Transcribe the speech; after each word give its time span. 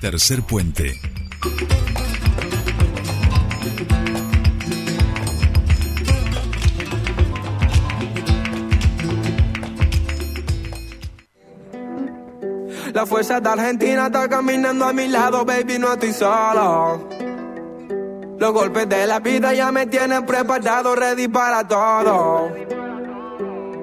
Tercer 0.00 0.42
puente. 0.42 1.00
La 12.92 13.06
fuerza 13.06 13.40
de 13.40 13.48
Argentina 13.48 14.06
está 14.06 14.28
caminando 14.28 14.84
a 14.84 14.92
mi 14.92 15.08
lado, 15.08 15.44
baby, 15.44 15.78
no 15.80 15.92
estoy 15.92 16.12
solo. 16.12 17.08
Los 18.38 18.52
golpes 18.52 18.88
de 18.88 19.04
la 19.04 19.18
vida 19.18 19.52
ya 19.52 19.72
me 19.72 19.86
tienen 19.86 20.24
preparado, 20.24 20.94
ready 20.94 21.26
para 21.26 21.66
todo. 21.66 22.52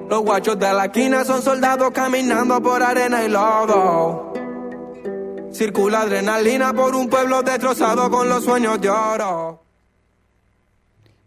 Los 0.08 0.22
guachos 0.22 0.58
de 0.58 0.72
la 0.72 0.86
esquina 0.86 1.24
son 1.24 1.42
soldados 1.42 1.90
caminando 1.90 2.62
por 2.62 2.82
arena 2.82 3.22
y 3.22 3.28
lodo. 3.28 4.35
Circula 5.56 6.02
adrenalina 6.02 6.74
por 6.74 6.94
un 6.94 7.08
pueblo 7.08 7.42
destrozado 7.42 8.10
con 8.10 8.28
los 8.28 8.44
sueños 8.44 8.78
de 8.78 8.90
oro. 8.90 9.62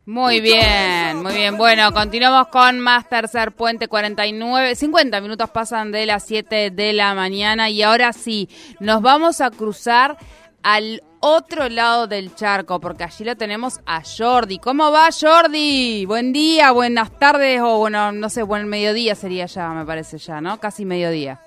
Muy 0.06 0.40
bien, 0.40 1.24
muy 1.24 1.34
bien. 1.34 1.58
Bueno, 1.58 1.92
continuamos 1.92 2.48
con 2.50 2.80
más 2.80 3.10
Tercer 3.10 3.54
Puente 3.54 3.88
49. 3.88 4.76
50 4.76 5.22
minutos 5.22 5.50
pasan 5.50 5.92
de 5.92 6.06
las 6.06 6.26
7 6.28 6.70
de 6.70 6.94
la 6.94 7.16
mañana 7.16 7.72
y 7.72 7.82
ahora 7.82 8.14
sí, 8.14 8.50
nos 8.80 9.02
vamos 9.02 9.42
a 9.42 9.50
cruzar 9.50 10.18
al 10.62 11.02
otro 11.22 11.68
lado 11.68 12.06
del 12.06 12.36
charco, 12.36 12.80
porque 12.80 13.06
allí 13.06 13.26
lo 13.26 13.36
tenemos 13.36 13.82
a 13.88 14.04
Jordi. 14.04 14.60
¿Cómo 14.60 14.92
va 14.92 15.10
Jordi? 15.12 16.06
Buen 16.06 16.34
día, 16.34 16.70
buenas 16.72 17.18
tardes 17.18 17.62
o 17.62 17.80
bueno, 17.80 18.12
no 18.12 18.30
sé, 18.30 18.44
buen 18.44 18.68
mediodía 18.68 19.16
sería 19.16 19.48
ya, 19.48 19.70
me 19.70 19.86
parece 19.86 20.20
ya, 20.20 20.40
¿no? 20.40 20.60
Casi 20.60 20.86
mediodía. 20.86 21.40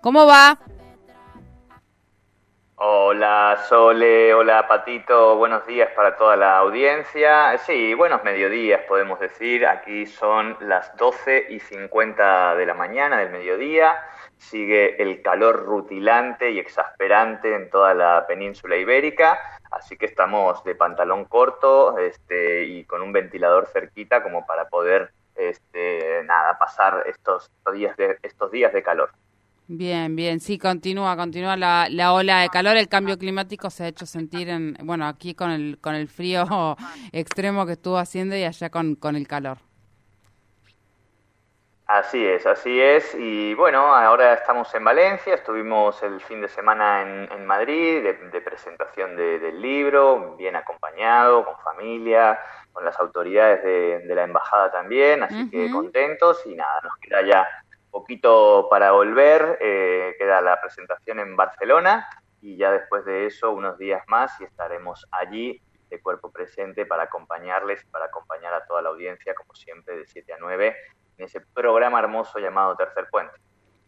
¿Cómo 0.00 0.24
va? 0.24 0.58
Hola 2.82 3.62
Sole, 3.68 4.32
hola 4.32 4.66
Patito, 4.66 5.36
buenos 5.36 5.66
días 5.66 5.90
para 5.94 6.16
toda 6.16 6.34
la 6.34 6.56
audiencia. 6.56 7.58
Sí, 7.58 7.92
buenos 7.92 8.24
mediodías 8.24 8.80
podemos 8.88 9.20
decir. 9.20 9.66
Aquí 9.66 10.06
son 10.06 10.56
las 10.60 10.96
12 10.96 11.48
y 11.50 11.60
50 11.60 12.54
de 12.54 12.64
la 12.64 12.72
mañana 12.72 13.18
del 13.18 13.28
mediodía. 13.28 13.98
Sigue 14.38 15.02
el 15.02 15.20
calor 15.20 15.66
rutilante 15.66 16.52
y 16.52 16.58
exasperante 16.58 17.54
en 17.54 17.68
toda 17.68 17.92
la 17.92 18.24
península 18.26 18.76
ibérica, 18.76 19.38
así 19.72 19.98
que 19.98 20.06
estamos 20.06 20.64
de 20.64 20.74
pantalón 20.74 21.26
corto 21.26 21.98
este, 21.98 22.64
y 22.64 22.86
con 22.86 23.02
un 23.02 23.12
ventilador 23.12 23.66
cerquita 23.66 24.22
como 24.22 24.46
para 24.46 24.70
poder 24.70 25.12
este, 25.34 26.22
nada, 26.24 26.58
pasar 26.58 27.04
estos 27.06 27.50
días 27.74 27.94
de, 27.98 28.18
estos 28.22 28.50
días 28.50 28.72
de 28.72 28.82
calor. 28.82 29.10
Bien, 29.72 30.16
bien, 30.16 30.40
sí, 30.40 30.58
continúa, 30.58 31.16
continúa 31.16 31.56
la, 31.56 31.86
la, 31.88 32.12
ola 32.12 32.40
de 32.40 32.48
calor, 32.48 32.76
el 32.76 32.88
cambio 32.88 33.16
climático 33.16 33.70
se 33.70 33.84
ha 33.84 33.86
hecho 33.86 34.04
sentir 34.04 34.48
en, 34.48 34.76
bueno, 34.82 35.06
aquí 35.06 35.32
con 35.32 35.52
el, 35.52 35.78
con 35.80 35.94
el 35.94 36.08
frío 36.08 36.44
extremo 37.12 37.64
que 37.64 37.74
estuvo 37.74 37.96
haciendo 37.96 38.34
y 38.34 38.42
allá 38.42 38.68
con, 38.68 38.96
con 38.96 39.14
el 39.14 39.28
calor. 39.28 39.58
Así 41.86 42.26
es, 42.26 42.46
así 42.46 42.80
es. 42.80 43.14
Y 43.14 43.54
bueno, 43.54 43.94
ahora 43.94 44.32
estamos 44.34 44.74
en 44.74 44.82
Valencia, 44.82 45.34
estuvimos 45.34 46.02
el 46.02 46.20
fin 46.20 46.40
de 46.40 46.48
semana 46.48 47.02
en, 47.02 47.30
en 47.30 47.46
Madrid 47.46 48.02
de, 48.02 48.40
presentación 48.40 49.14
del 49.14 49.62
libro, 49.62 50.34
bien 50.36 50.56
acompañado, 50.56 51.44
con 51.44 51.54
familia, 51.62 52.40
con 52.72 52.84
las 52.84 52.98
autoridades 52.98 53.62
de, 53.62 54.14
la 54.16 54.24
embajada 54.24 54.72
también, 54.72 55.22
así 55.22 55.48
que 55.48 55.70
contentos 55.70 56.44
y 56.44 56.56
nada, 56.56 56.80
nos 56.82 56.96
queda 56.96 57.22
ya 57.22 57.46
poquito 57.90 58.68
para 58.70 58.92
volver, 58.92 59.58
eh, 59.60 60.14
queda 60.18 60.40
la 60.40 60.60
presentación 60.60 61.20
en 61.20 61.36
Barcelona 61.36 62.08
y 62.40 62.56
ya 62.56 62.72
después 62.72 63.04
de 63.04 63.26
eso 63.26 63.50
unos 63.50 63.78
días 63.78 64.02
más 64.08 64.40
y 64.40 64.44
estaremos 64.44 65.06
allí 65.10 65.60
de 65.88 66.00
cuerpo 66.00 66.30
presente 66.30 66.86
para 66.86 67.04
acompañarles, 67.04 67.84
para 67.86 68.06
acompañar 68.06 68.54
a 68.54 68.64
toda 68.64 68.80
la 68.82 68.90
audiencia, 68.90 69.34
como 69.34 69.54
siempre, 69.54 69.96
de 69.96 70.06
7 70.06 70.32
a 70.32 70.36
9, 70.38 70.76
en 71.18 71.24
ese 71.24 71.40
programa 71.40 71.98
hermoso 71.98 72.38
llamado 72.38 72.76
Tercer 72.76 73.08
Puente. 73.10 73.34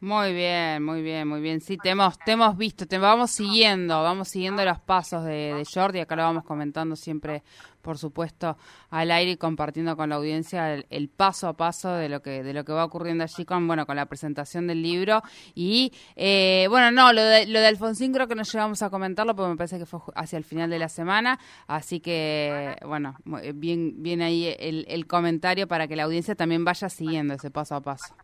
Muy 0.03 0.35
bien, 0.35 0.83
muy 0.83 1.01
bien, 1.01 1.29
muy 1.29 1.41
bien. 1.41 1.61
Sí, 1.61 1.79
te 1.79 1.91
hemos, 1.91 2.19
te 2.19 2.33
hemos 2.33 2.57
visto, 2.57 2.89
te 2.89 2.99
vamos 2.99 3.31
siguiendo, 3.31 4.03
vamos 4.03 4.27
siguiendo 4.27 4.65
los 4.65 4.81
pasos 4.81 5.25
de, 5.25 5.63
Jordi, 5.73 6.01
acá 6.01 6.17
lo 6.17 6.25
vamos 6.25 6.43
comentando 6.43 6.97
siempre, 6.97 7.45
por 7.83 7.99
supuesto, 7.99 8.57
al 8.91 9.13
aire 9.13 9.31
y 9.31 9.37
compartiendo 9.37 9.97
con 9.97 10.09
la 10.09 10.17
audiencia 10.17 10.75
el, 10.75 11.09
paso 11.09 11.47
a 11.47 11.57
paso 11.57 11.93
de 11.93 12.09
lo 12.09 12.21
que 12.21 12.43
de 12.43 12.53
lo 12.53 12.65
que 12.65 12.73
va 12.73 12.85
ocurriendo 12.85 13.23
allí 13.23 13.45
con 13.45 13.69
bueno 13.69 13.87
con 13.87 13.95
la 13.95 14.07
presentación 14.07 14.67
del 14.67 14.83
libro 14.83 15.23
y 15.55 15.93
eh, 16.17 16.67
bueno 16.69 16.91
no 16.91 17.13
lo 17.13 17.23
de, 17.23 17.47
lo 17.47 17.61
de 17.61 17.67
Alfonsín 17.69 18.13
creo 18.13 18.27
que 18.27 18.35
no 18.35 18.43
llegamos 18.43 18.83
a 18.83 18.91
comentarlo 18.91 19.37
porque 19.37 19.51
me 19.51 19.57
parece 19.57 19.79
que 19.79 19.87
fue 19.87 20.01
hacia 20.17 20.37
el 20.37 20.45
final 20.45 20.69
de 20.69 20.81
la 20.81 20.89
semana 20.89 21.39
así 21.69 22.01
que 22.01 22.75
bueno 22.85 23.15
bien 23.55 24.03
bien 24.03 24.21
ahí 24.21 24.53
el, 24.59 24.85
el 24.89 25.07
comentario 25.07 25.69
para 25.69 25.87
que 25.87 25.95
la 25.95 26.03
audiencia 26.03 26.35
también 26.35 26.65
vaya 26.65 26.89
siguiendo 26.89 27.35
ese 27.35 27.53
paso 27.53 27.77
a 27.77 27.81
paso. 27.83 28.17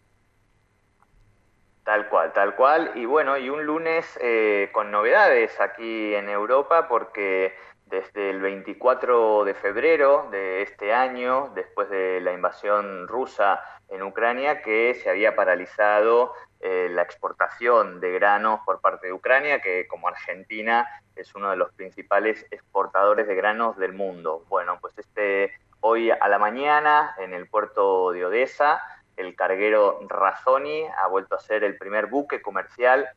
Tal 1.89 2.07
cual, 2.11 2.35
tal 2.35 2.55
cual. 2.55 2.93
Y 2.97 3.07
bueno, 3.07 3.39
y 3.39 3.49
un 3.49 3.65
lunes 3.65 4.19
eh, 4.21 4.69
con 4.73 4.91
novedades 4.91 5.59
aquí 5.59 6.15
en 6.15 6.29
Europa 6.29 6.87
porque 6.87 7.55
desde 7.87 8.29
el 8.29 8.43
24 8.43 9.47
de 9.47 9.55
febrero 9.55 10.29
de 10.31 10.61
este 10.61 10.93
año, 10.93 11.51
después 11.55 11.89
de 11.89 12.21
la 12.21 12.35
invasión 12.35 13.09
rusa 13.09 13.63
en 13.89 14.03
Ucrania, 14.03 14.61
que 14.61 14.97
se 15.03 15.09
había 15.09 15.35
paralizado 15.35 16.35
eh, 16.61 16.89
la 16.91 17.01
exportación 17.01 18.01
de 18.01 18.13
granos 18.13 18.61
por 18.67 18.83
parte 18.83 19.07
de 19.07 19.15
Ucrania, 19.15 19.63
que 19.63 19.87
como 19.87 20.09
Argentina 20.09 20.87
es 21.17 21.35
uno 21.35 21.49
de 21.49 21.57
los 21.57 21.73
principales 21.73 22.45
exportadores 22.51 23.27
de 23.27 23.35
granos 23.35 23.79
del 23.79 23.95
mundo. 23.95 24.45
Bueno, 24.51 24.77
pues 24.79 24.99
este 24.99 25.55
hoy 25.81 26.11
a 26.11 26.29
la 26.29 26.39
mañana 26.39 27.15
en 27.19 27.33
el 27.33 27.49
puerto 27.49 28.13
de 28.13 28.27
Odessa 28.27 28.83
el 29.19 29.35
carguero 29.35 30.01
Razoni 30.09 30.85
ha 30.97 31.07
vuelto 31.09 31.35
a 31.35 31.41
ser 31.41 31.65
el 31.65 31.77
primer 31.77 32.07
buque 32.07 32.41
comercial 32.41 33.09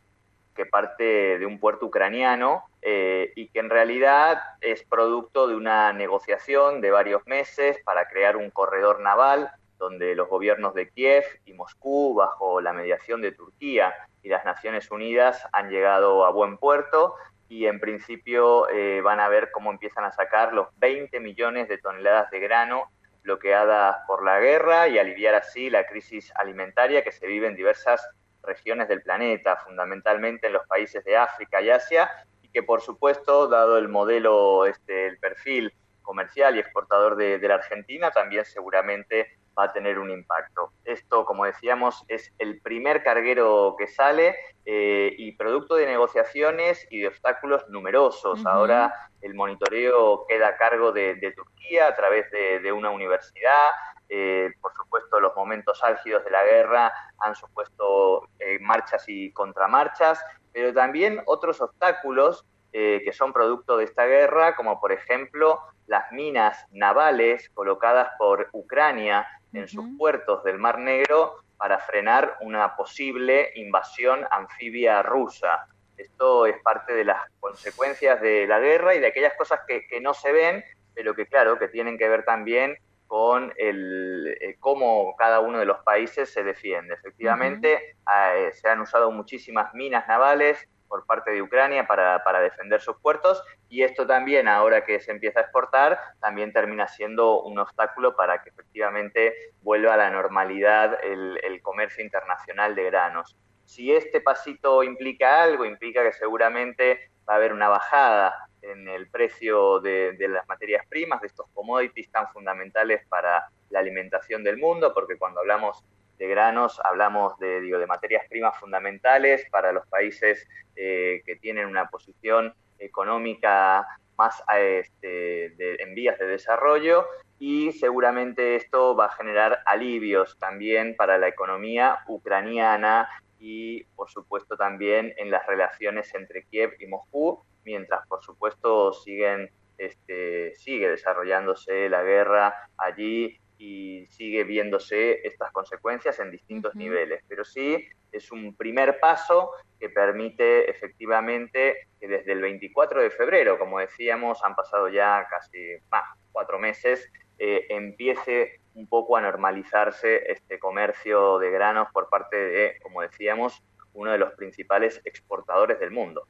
que 0.56 0.66
parte 0.66 1.40
de 1.40 1.46
un 1.46 1.60
puerto 1.60 1.86
ucraniano 1.86 2.66
eh, 2.82 3.32
y 3.36 3.48
que 3.50 3.60
en 3.60 3.70
realidad 3.70 4.42
es 4.60 4.84
producto 4.84 5.48
de 5.48 5.56
una 5.56 5.94
negociación 5.94 6.82
de 6.82 6.92
varios 6.92 7.26
meses 7.26 7.78
para 7.86 8.08
crear 8.08 8.36
un 8.36 8.50
corredor 8.50 9.00
naval 9.00 9.52
donde 9.78 10.14
los 10.16 10.30
gobiernos 10.30 10.74
de 10.76 10.90
Kiev 10.90 11.24
y 11.46 11.54
Moscú, 11.54 12.14
bajo 12.14 12.62
la 12.62 12.74
mediación 12.74 13.22
de 13.22 13.32
Turquía 13.32 13.94
y 14.22 14.30
las 14.30 14.46
Naciones 14.46 14.92
Unidas, 14.92 15.48
han 15.54 15.70
llegado 15.70 16.26
a 16.26 16.32
buen 16.32 16.58
puerto 16.58 17.16
y 17.50 17.66
en 17.66 17.80
principio 17.80 18.70
eh, 18.70 19.02
van 19.02 19.20
a 19.20 19.28
ver 19.28 19.50
cómo 19.52 19.72
empiezan 19.72 20.06
a 20.06 20.12
sacar 20.12 20.54
los 20.54 20.68
20 20.78 21.20
millones 21.20 21.68
de 21.68 21.78
toneladas 21.80 22.30
de 22.30 22.40
grano 22.40 22.92
bloqueadas 23.24 23.98
por 24.08 24.24
la 24.24 24.40
guerra 24.40 24.88
y 24.88 24.98
aliviar 24.98 25.36
así 25.36 25.70
la 25.70 25.86
crisis 25.86 26.32
alimentaria 26.36 27.04
que 27.04 27.12
se 27.12 27.28
vive 27.28 27.48
en 27.48 27.56
diversas 27.56 28.08
regiones 28.44 28.88
del 28.88 29.02
planeta, 29.02 29.58
fundamentalmente 29.58 30.48
en 30.48 30.54
los 30.54 30.68
países 30.68 31.04
de 31.04 31.18
África 31.18 31.62
y 31.62 31.70
Asia, 31.70 32.10
y 32.42 32.50
que 32.50 32.64
por 32.64 32.82
supuesto, 32.82 33.48
dado 33.48 33.78
el 33.78 33.88
modelo, 33.88 34.66
este, 34.66 35.08
el 35.08 35.18
perfil 35.20 35.74
comercial 36.02 36.56
y 36.56 36.60
exportador 36.60 37.16
de, 37.16 37.40
la 37.40 37.56
Argentina, 37.56 38.12
también 38.12 38.46
seguramente 38.46 39.38
va 39.58 39.66
a 39.66 39.74
tener 39.74 40.00
un 40.00 40.10
impacto. 40.12 40.72
Esto, 40.86 41.26
como 41.26 41.46
decíamos, 41.46 42.04
es 42.08 42.32
el 42.40 42.62
primer 42.62 43.04
carguero 43.04 43.76
que 43.78 43.88
sale 43.88 44.36
eh, 44.66 45.14
y 45.18 45.34
producto 45.34 45.76
de 45.76 45.86
negociaciones 45.86 46.88
y 46.90 47.00
de 47.00 47.08
obstáculos 47.08 47.68
numerosos. 47.70 48.46
Ahora 48.46 48.94
el 49.22 49.34
monitoreo 49.36 50.26
queda 50.28 50.50
a 50.50 50.58
cargo 50.58 50.92
de, 50.92 51.34
Turquía 51.36 51.88
a 51.88 51.96
través 51.96 52.30
de, 52.32 52.72
una 52.72 52.90
universidad. 52.90 53.72
Eh, 54.10 54.52
por 54.62 54.74
supuesto, 54.74 55.20
los 55.20 55.36
momentos 55.36 55.82
álgidos 55.84 56.24
de 56.26 56.32
la 56.32 56.44
guerra 56.44 56.92
han 57.20 57.36
supuesto 57.36 58.28
eh, 58.40 58.60
marchas 58.60 59.06
y 59.08 59.32
contramarchas, 59.32 60.24
pero 60.52 60.74
también 60.74 61.22
otros 61.26 61.62
obstáculos 61.62 62.46
que 62.74 63.12
son 63.12 63.34
producto 63.34 63.76
de 63.76 63.84
esta 63.84 64.06
guerra, 64.06 64.56
como 64.56 64.80
por 64.80 64.94
ejemplo 64.94 65.60
las 65.88 66.10
minas 66.14 66.66
navales 66.72 67.50
colocadas 67.50 68.12
por 68.18 68.48
Ucrania 68.54 69.28
en 69.54 69.68
sus 69.68 69.86
puertos 69.98 70.44
del 70.44 70.58
Mar 70.58 70.80
Negro 70.80 71.36
para 71.58 71.80
frenar 71.80 72.38
una 72.42 72.76
posible 72.76 73.52
invasión 73.56 74.26
anfibia 74.32 75.04
rusa. 75.04 75.68
Esto 75.96 76.48
es 76.48 76.60
parte 76.64 76.94
de 76.94 77.06
las 77.06 77.22
consecuencias 77.40 78.20
de 78.22 78.48
la 78.48 78.60
guerra 78.60 78.96
y 78.96 79.00
de 79.00 79.08
aquellas 79.08 79.34
cosas 79.38 79.60
que, 79.68 79.86
no 80.02 80.14
se 80.14 80.32
ven, 80.32 80.64
pero 80.96 81.14
que 81.14 81.28
claro, 81.28 81.60
que 81.60 81.68
tienen 81.68 81.98
que 81.98 82.10
ver 82.10 82.26
también 82.26 82.78
con 83.06 83.54
el, 83.58 84.36
eh, 84.42 84.56
cómo 84.60 85.16
cada 85.18 85.42
uno 85.42 85.60
de 85.60 85.66
los 85.66 85.80
países 85.84 86.32
se 86.32 86.44
defiende. 86.44 86.96
Efectivamente, 86.96 87.96
eh, 88.36 88.52
se 88.54 88.70
han 88.70 88.82
usado 88.82 89.12
muchísimas 89.12 89.74
minas 89.74 90.08
navales, 90.08 90.68
por 90.92 91.06
parte 91.06 91.32
de 91.32 91.42
Ucrania 91.42 91.88
para, 91.88 92.22
para, 92.24 92.42
defender 92.42 92.82
sus 92.82 92.98
puertos 92.98 93.42
y 93.70 93.84
esto 93.84 94.06
también, 94.06 94.50
ahora 94.50 94.84
que 94.84 95.00
se 95.00 95.12
empieza 95.12 95.40
a 95.40 95.44
exportar, 95.44 95.98
también 96.20 96.52
termina 96.52 96.90
siendo 96.90 97.42
un 97.42 97.58
obstáculo 97.60 98.16
para 98.18 98.44
que 98.44 98.50
efectivamente 98.50 99.34
vuelva 99.62 99.94
a 99.94 99.98
la 99.98 100.10
normalidad 100.10 101.00
el, 101.02 101.40
el 101.44 101.62
comercio 101.62 102.04
internacional 102.04 102.76
de 102.76 102.84
granos. 102.84 103.38
Si 103.64 103.94
este 103.94 104.20
pasito 104.20 104.84
implica 104.84 105.42
algo, 105.42 105.64
implica 105.64 106.04
que 106.04 106.12
seguramente 106.12 107.10
va 107.28 107.36
a 107.36 107.38
haber 107.38 107.54
una 107.54 107.70
bajada 107.70 108.50
en 108.62 108.88
el 108.88 109.08
precio 109.10 109.80
de, 109.80 110.16
las 110.30 110.48
materias 110.48 110.86
primas, 110.88 111.22
de 111.22 111.28
estos 111.28 111.48
commodities 111.54 112.12
tan 112.12 112.28
fundamentales 112.32 113.06
para 113.08 113.50
la 113.70 113.80
alimentación 113.80 114.44
del 114.44 114.58
mundo, 114.58 114.94
porque 114.94 115.18
cuando 115.18 115.40
hablamos 115.40 115.84
de 116.22 116.28
granos 116.28 116.80
hablamos 116.84 117.36
de, 117.40 117.62
digo, 117.62 117.80
de 117.80 117.88
materias 117.88 118.28
primas 118.30 118.56
fundamentales 118.60 119.44
para 119.50 119.72
los 119.72 119.88
países 119.88 120.48
eh, 120.76 121.24
que 121.26 121.36
tienen 121.38 121.66
una 121.66 121.88
posición 121.88 122.54
económica 122.78 123.88
más 124.20 124.44
este, 124.56 125.82
en 125.82 125.96
vías 125.96 126.20
de 126.20 126.28
desarrollo 126.28 127.08
y 127.40 127.72
seguramente 127.72 128.56
esto 128.56 128.96
va 128.96 129.06
a 129.06 129.16
generar 129.16 129.64
alivios 129.66 130.38
también 130.38 130.96
para 130.96 131.18
la 131.18 131.28
economía 131.28 131.98
ucraniana 132.08 133.10
y 133.40 133.86
por 133.96 134.12
supuesto 134.12 134.56
también 134.56 135.16
en 135.18 135.32
las 135.32 135.48
relaciones 135.48 136.14
entre 136.14 136.44
Kiev 136.44 136.76
y 136.80 136.86
Moscú, 136.86 137.44
mientras 137.66 138.06
por 138.06 138.24
supuesto 138.24 138.94
siguen 138.94 139.50
este, 139.80 140.54
sigue 140.54 140.88
desarrollándose 140.88 141.90
la 141.90 142.04
guerra 142.04 142.70
allí 142.78 143.41
y 143.62 144.08
sigue 144.08 144.44
viéndose 144.44 145.22
estas 145.24 145.52
consecuencias 145.52 146.20
en 146.20 146.32
distintos 146.32 146.74
niveles. 146.74 147.24
Pero 147.28 147.46
sí 147.46 147.88
es 148.12 148.32
un 148.32 148.56
primer 148.56 149.00
paso 149.00 149.52
que 149.80 149.90
permite 149.90 150.68
efectivamente 150.68 151.88
que 152.00 152.08
desde 152.08 152.32
el 152.32 152.42
24 152.42 153.04
de 153.04 153.12
febrero, 153.12 153.60
como 153.60 153.78
decíamos, 153.78 154.44
han 154.44 154.56
pasado 154.56 154.90
ya 154.90 155.28
casi 155.30 155.76
más, 155.92 156.06
cuatro 156.32 156.58
meses, 156.58 157.08
eh, 157.38 157.68
empiece 157.70 158.62
un 158.74 158.88
poco 158.88 159.16
a 159.16 159.22
normalizarse 159.22 160.32
este 160.32 160.58
comercio 160.58 161.38
de 161.38 161.52
granos 161.52 161.88
por 161.94 162.10
parte 162.10 162.38
de, 162.38 162.80
como 162.82 163.04
decíamos, 163.04 163.62
uno 163.94 164.12
de 164.12 164.18
los 164.18 164.34
principales 164.34 165.02
exportadores 165.06 165.80
del 165.80 165.92
mundo. 165.92 166.26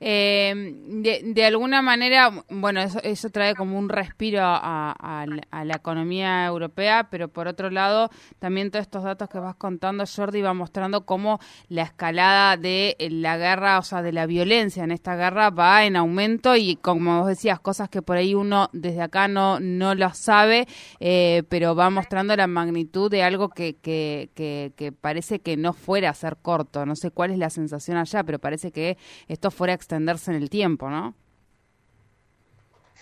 Eh, 0.00 0.74
de, 1.24 1.44
alguna 1.44 1.82
manera, 1.82 2.44
bueno, 2.50 2.80
eso, 2.80 3.30
trae 3.30 3.54
como 3.54 3.78
un 3.78 3.88
respiro 3.88 4.40
a, 4.42 5.26
la 5.64 5.74
economía 5.74 6.46
europea, 6.46 7.08
pero 7.10 7.28
por 7.28 7.46
otro 7.46 7.70
lado, 7.70 8.10
también 8.38 8.70
todos 8.70 8.82
estos 8.82 9.04
datos 9.04 9.28
que 9.28 9.38
vas 9.38 9.54
contando, 9.54 10.04
Jordi, 10.04 10.42
va 10.42 10.52
mostrando 10.52 11.06
cómo 11.06 11.38
la 11.68 11.82
escalada 11.82 12.56
de 12.56 12.96
la 12.98 13.36
guerra, 13.38 13.78
o 13.78 13.82
sea, 13.82 14.02
de 14.02 14.12
la 14.12 14.26
violencia 14.26 14.82
en 14.82 14.90
esta 14.90 15.14
guerra 15.16 15.50
va 15.50 15.84
en 15.84 15.96
aumento 15.96 16.56
y 16.56 16.76
como 16.76 17.20
vos 17.20 17.28
decías, 17.28 17.60
cosas 17.60 17.88
que 17.88 18.02
por 18.02 18.16
ahí 18.16 18.34
uno 18.34 18.68
desde 18.72 19.02
acá 19.02 19.28
no, 19.28 19.60
no 19.60 19.94
lo 19.94 20.12
sabe, 20.12 20.66
eh, 20.98 21.44
pero 21.48 21.74
va 21.76 21.88
mostrando 21.88 22.36
la 22.36 22.46
magnitud 22.46 23.10
de 23.10 23.22
algo 23.22 23.48
que, 23.48 23.76
que, 23.76 24.30
que, 24.34 24.72
que 24.76 24.92
parece 24.92 25.38
que 25.38 25.56
no 25.56 25.72
fuera 25.72 26.10
a 26.10 26.14
ser 26.14 26.36
corto. 26.36 26.84
No 26.84 26.96
sé 26.96 27.10
cuál 27.10 27.30
es 27.30 27.38
la 27.38 27.50
sensación 27.50 27.96
allá, 27.96 28.24
pero 28.24 28.38
parece 28.38 28.72
que 28.72 28.98
esto 29.28 29.50
fuera 29.50 29.72
a 29.72 29.76
extenderse 29.76 30.30
en 30.30 30.36
el 30.36 30.50
tiempo, 30.50 30.90
¿no? 30.90 31.14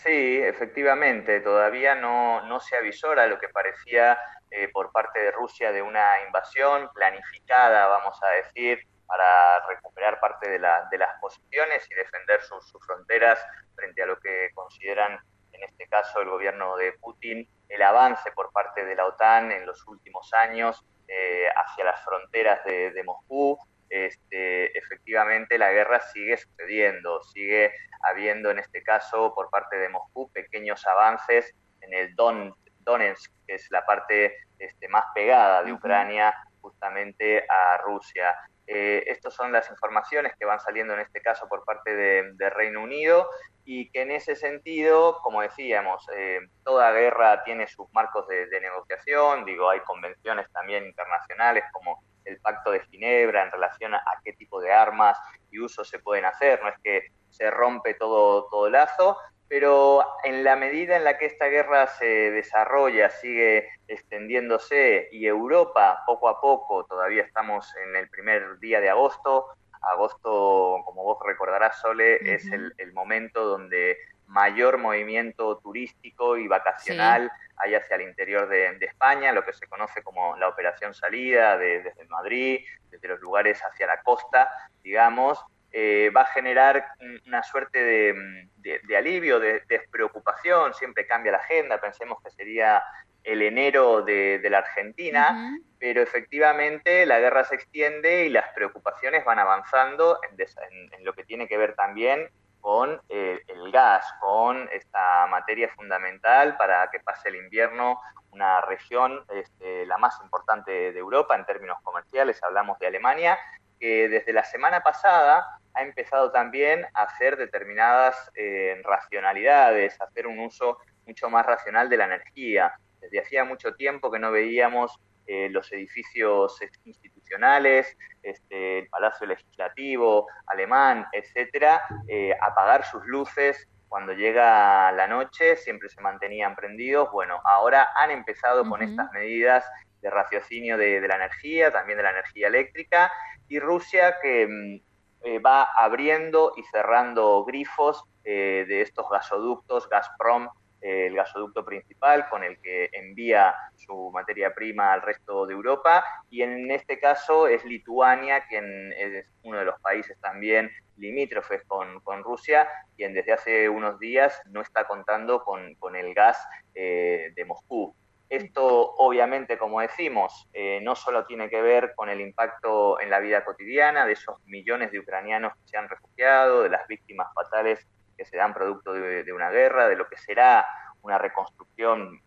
Sí, 0.02 0.40
efectivamente, 0.42 1.40
todavía 1.40 1.94
no, 1.94 2.40
no 2.46 2.58
se 2.58 2.76
avisora 2.76 3.28
lo 3.28 3.38
que 3.38 3.48
parecía 3.48 4.18
eh, 4.50 4.68
por 4.68 4.90
parte 4.90 5.20
de 5.20 5.30
Rusia 5.30 5.70
de 5.70 5.80
una 5.80 6.20
invasión 6.26 6.90
planificada, 6.92 7.86
vamos 7.86 8.18
a 8.20 8.28
decir, 8.30 8.80
para 9.06 9.64
recuperar 9.68 10.18
parte 10.18 10.48
de, 10.48 10.58
de 10.58 10.98
las 10.98 11.20
posiciones 11.20 11.88
y 11.88 11.94
defender 11.94 12.42
sus, 12.42 12.72
fronteras 12.84 13.38
frente 13.76 14.02
a 14.02 14.06
lo 14.06 14.18
que 14.18 14.50
consideran, 14.54 15.20
en 15.52 15.62
este 15.62 15.86
caso, 15.86 16.20
el 16.20 16.30
gobierno 16.30 16.76
de 16.76 16.94
Putin, 16.94 17.48
el 17.68 17.82
avance 17.82 18.32
por 18.32 18.50
parte 18.50 18.84
de 18.84 18.96
la 18.96 19.06
OTAN 19.06 19.52
en 19.52 19.66
los 19.66 19.86
últimos 19.86 20.32
años 20.32 20.84
eh, 21.06 21.46
hacia 21.54 21.84
las 21.84 22.02
fronteras 22.04 22.64
de 22.64 23.02
Moscú, 23.04 23.56
este, 23.92 24.76
efectivamente 24.76 25.58
la 25.58 25.70
guerra 25.70 26.00
sigue 26.00 26.38
sucediendo, 26.38 27.22
sigue 27.24 27.72
habiendo 28.08 28.50
en 28.50 28.58
este 28.58 28.82
caso 28.82 29.34
por 29.34 29.50
parte 29.50 29.76
de 29.76 29.90
Moscú 29.90 30.32
pequeños 30.32 30.86
avances 30.86 31.54
en 31.82 31.92
el 31.92 32.14
Don, 32.14 32.54
Donetsk, 32.80 33.30
que 33.46 33.56
es 33.56 33.70
la 33.70 33.84
parte 33.84 34.34
este, 34.58 34.88
más 34.88 35.04
pegada 35.14 35.62
de 35.62 35.74
Ucrania 35.74 36.34
justamente 36.62 37.44
a 37.46 37.76
Rusia. 37.84 38.34
Eh, 38.66 39.04
estas 39.08 39.34
son 39.34 39.52
las 39.52 39.68
informaciones 39.68 40.32
que 40.38 40.46
van 40.46 40.60
saliendo 40.60 40.94
en 40.94 41.00
este 41.00 41.20
caso 41.20 41.46
por 41.46 41.62
parte 41.64 41.94
de, 41.94 42.50
Reino 42.50 42.82
Unido 42.82 43.28
y 43.66 43.90
que 43.90 44.02
en 44.02 44.12
ese 44.12 44.36
sentido, 44.36 45.20
como 45.22 45.42
decíamos, 45.42 46.08
eh, 46.16 46.40
toda 46.64 46.92
guerra 46.92 47.44
tiene 47.44 47.66
sus 47.66 47.92
marcos 47.92 48.26
de, 48.28 48.46
de 48.46 48.60
negociación, 48.60 49.44
digo, 49.44 49.68
hay 49.68 49.80
convenciones 49.80 50.50
también 50.52 50.86
internacionales 50.86 51.64
como 51.72 52.02
el 52.24 52.38
Pacto 52.40 52.70
de 52.70 52.80
Ginebra 52.86 53.44
en 53.44 53.50
relación 53.50 53.94
a, 53.94 54.02
qué 54.24 54.32
tipo 54.32 54.60
de 54.60 54.72
armas 54.72 55.18
y 55.50 55.60
usos 55.60 55.88
se 55.88 55.98
pueden 55.98 56.24
hacer, 56.24 56.62
no 56.62 56.68
es 56.68 56.76
que 56.82 57.06
se 57.30 57.50
rompe 57.50 57.94
todo, 57.94 58.48
todo 58.50 58.68
lazo, 58.68 59.18
pero 59.48 60.02
en 60.24 60.44
la 60.44 60.56
medida 60.56 60.96
en 60.96 61.04
la 61.04 61.18
que 61.18 61.26
esta 61.26 61.46
guerra 61.46 61.86
se 61.86 62.06
desarrolla, 62.06 63.10
sigue 63.10 63.68
extendiéndose 63.86 65.08
y 65.12 65.26
Europa 65.26 66.02
poco 66.06 66.28
a 66.28 66.40
poco, 66.40 66.86
todavía 66.86 67.22
estamos 67.22 67.70
en 67.76 67.96
el 67.96 68.08
primer 68.08 68.58
día 68.60 68.80
de 68.80 68.88
agosto, 68.88 69.48
agosto, 69.82 70.80
como 70.84 71.02
vos 71.02 71.18
recordarás, 71.24 71.80
Sole, 71.80 72.34
es 72.34 72.46
el, 72.50 72.72
momento 72.92 73.44
donde 73.44 73.98
mayor 74.32 74.78
movimiento 74.78 75.58
turístico 75.58 76.38
y 76.38 76.48
vacacional 76.48 77.30
hay 77.56 77.74
hacia 77.74 77.96
el 77.96 78.02
interior 78.02 78.48
de, 78.48 78.78
España, 78.80 79.30
lo 79.30 79.44
que 79.44 79.52
se 79.52 79.66
conoce 79.66 80.02
como 80.02 80.36
la 80.36 80.48
operación 80.48 80.94
salida 80.94 81.58
desde 81.58 81.92
Madrid, 82.08 82.60
desde 82.90 83.08
los 83.08 83.20
lugares 83.20 83.60
hacia 83.60 83.86
la 83.86 84.02
costa, 84.02 84.50
digamos, 84.82 85.38
eh, 85.70 86.10
va 86.16 86.22
a 86.22 86.26
generar 86.26 86.84
una 87.26 87.42
suerte 87.42 87.78
de, 87.82 88.96
alivio, 88.96 89.38
de 89.38 89.62
despreocupación, 89.68 90.72
siempre 90.74 91.06
cambia 91.06 91.32
la 91.32 91.38
agenda, 91.38 91.80
pensemos 91.80 92.18
que 92.22 92.30
sería 92.30 92.82
el 93.24 93.42
enero 93.42 94.02
de, 94.02 94.40
la 94.50 94.58
Argentina, 94.58 95.56
pero 95.78 96.02
efectivamente 96.02 97.06
la 97.06 97.20
guerra 97.20 97.44
se 97.44 97.54
extiende 97.54 98.26
y 98.26 98.30
las 98.30 98.48
preocupaciones 98.54 99.24
van 99.24 99.38
avanzando 99.38 100.18
en 100.36 101.04
lo 101.04 101.12
que 101.12 101.24
tiene 101.24 101.46
que 101.46 101.58
ver 101.58 101.74
también 101.74 102.28
con 102.62 103.02
eh, 103.08 103.40
el 103.48 103.72
gas, 103.72 104.06
con 104.20 104.68
esta 104.72 105.26
materia 105.26 105.68
fundamental 105.68 106.56
para 106.56 106.88
que 106.90 107.00
pase 107.00 107.28
el 107.28 107.36
invierno 107.36 108.00
una 108.30 108.62
región, 108.62 109.24
este, 109.34 109.84
la 109.84 109.98
más 109.98 110.18
importante 110.22 110.92
de 110.92 110.98
Europa 110.98 111.36
en 111.36 111.44
términos 111.44 111.78
comerciales, 111.82 112.42
hablamos 112.42 112.78
de 112.78 112.86
Alemania, 112.86 113.38
que 113.78 114.08
desde 114.08 114.32
la 114.32 114.44
semana 114.44 114.80
pasada 114.80 115.44
ha 115.74 115.82
empezado 115.82 116.30
también 116.30 116.86
a 116.94 117.02
hacer 117.02 117.36
determinadas 117.36 118.30
eh, 118.36 118.80
racionalidades, 118.84 120.00
a 120.00 120.04
hacer 120.04 120.28
un 120.28 120.38
uso 120.38 120.78
mucho 121.04 121.28
más 121.28 121.44
racional 121.44 121.88
de 121.88 121.96
la 121.96 122.04
energía. 122.04 122.72
Desde 123.00 123.20
hacía 123.20 123.44
mucho 123.44 123.74
tiempo 123.74 124.10
que 124.10 124.20
no 124.20 124.30
veíamos 124.30 125.00
eh, 125.26 125.48
los 125.50 125.72
edificios 125.72 126.60
institucionales, 126.84 127.96
este, 128.22 128.80
el 128.80 128.88
Palacio 128.88 129.26
Legislativo 129.26 130.26
alemán, 130.46 131.06
etcétera, 131.12 131.82
eh, 132.08 132.34
apagar 132.40 132.84
sus 132.84 133.04
luces 133.06 133.68
cuando 133.88 134.12
llega 134.12 134.90
la 134.92 135.06
noche, 135.06 135.56
siempre 135.56 135.88
se 135.88 136.00
mantenían 136.00 136.56
prendidos. 136.56 137.10
Bueno, 137.12 137.40
ahora 137.44 137.90
han 137.96 138.10
empezado 138.10 138.68
con 138.68 138.82
estas 138.82 139.12
medidas 139.12 139.64
de 140.00 140.08
raciocinio 140.08 140.78
de, 140.78 141.06
la 141.06 141.16
energía, 141.16 141.70
también 141.70 141.98
de 141.98 142.04
la 142.04 142.10
energía 142.10 142.48
eléctrica, 142.48 143.12
y 143.48 143.60
Rusia 143.60 144.16
que 144.22 144.46
mm, 144.46 145.26
eh, 145.26 145.38
va 145.40 145.64
abriendo 145.76 146.54
y 146.56 146.62
cerrando 146.64 147.44
grifos 147.44 148.04
de 148.24 148.82
estos 148.82 149.10
gasoductos, 149.10 149.88
Gazprom 149.88 150.48
el 150.82 151.14
gasoducto 151.14 151.64
principal 151.64 152.28
con 152.28 152.42
el 152.42 152.58
que 152.60 152.90
envía 152.92 153.54
su 153.76 154.10
materia 154.12 154.52
prima 154.54 154.92
al 154.92 155.02
resto 155.02 155.46
de 155.46 155.54
Europa 155.54 156.04
y 156.28 156.42
en 156.42 156.70
este 156.70 156.98
caso 156.98 157.46
es 157.46 157.64
Lituania 157.64 158.44
quien 158.48 158.92
es 158.92 159.26
uno 159.44 159.58
de 159.58 159.64
los 159.64 159.80
países 159.80 160.18
también 160.20 160.70
limítrofes 160.96 161.62
con, 161.66 162.00
con 162.00 162.22
Rusia 162.22 162.68
quien 162.96 163.14
desde 163.14 163.32
hace 163.32 163.68
unos 163.68 163.98
días 163.98 164.40
no 164.46 164.60
está 164.60 164.86
contando 164.86 165.44
con, 165.44 165.96
el 165.96 166.14
gas 166.14 166.38
eh, 166.74 167.32
de 167.34 167.44
Moscú. 167.44 167.94
Esto 168.28 168.94
obviamente, 168.94 169.58
como 169.58 169.82
decimos, 169.82 170.48
eh, 170.54 170.80
no 170.82 170.96
solo 170.96 171.26
tiene 171.26 171.50
que 171.50 171.60
ver 171.60 171.92
con 171.94 172.08
el 172.08 172.20
impacto 172.20 172.98
en 172.98 173.10
la 173.10 173.20
vida 173.20 173.44
cotidiana 173.44 174.06
de 174.06 174.12
esos 174.12 174.38
millones 174.46 174.90
de 174.90 175.00
ucranianos 175.00 175.52
que 175.52 175.68
se 175.68 175.76
han 175.76 175.88
refugiado, 175.88 176.62
de 176.62 176.70
las 176.70 176.86
víctimas 176.86 177.28
fatales 177.34 177.86
que 178.16 178.24
se 178.24 178.36
dan 178.36 178.54
producto 178.54 178.92
de, 178.92 179.32
una 179.32 179.50
guerra, 179.50 179.88
de 179.88 179.96
lo 179.96 180.08
que 180.08 180.16
será 180.16 180.66
una 181.02 181.18
reconstrucción 181.18 182.20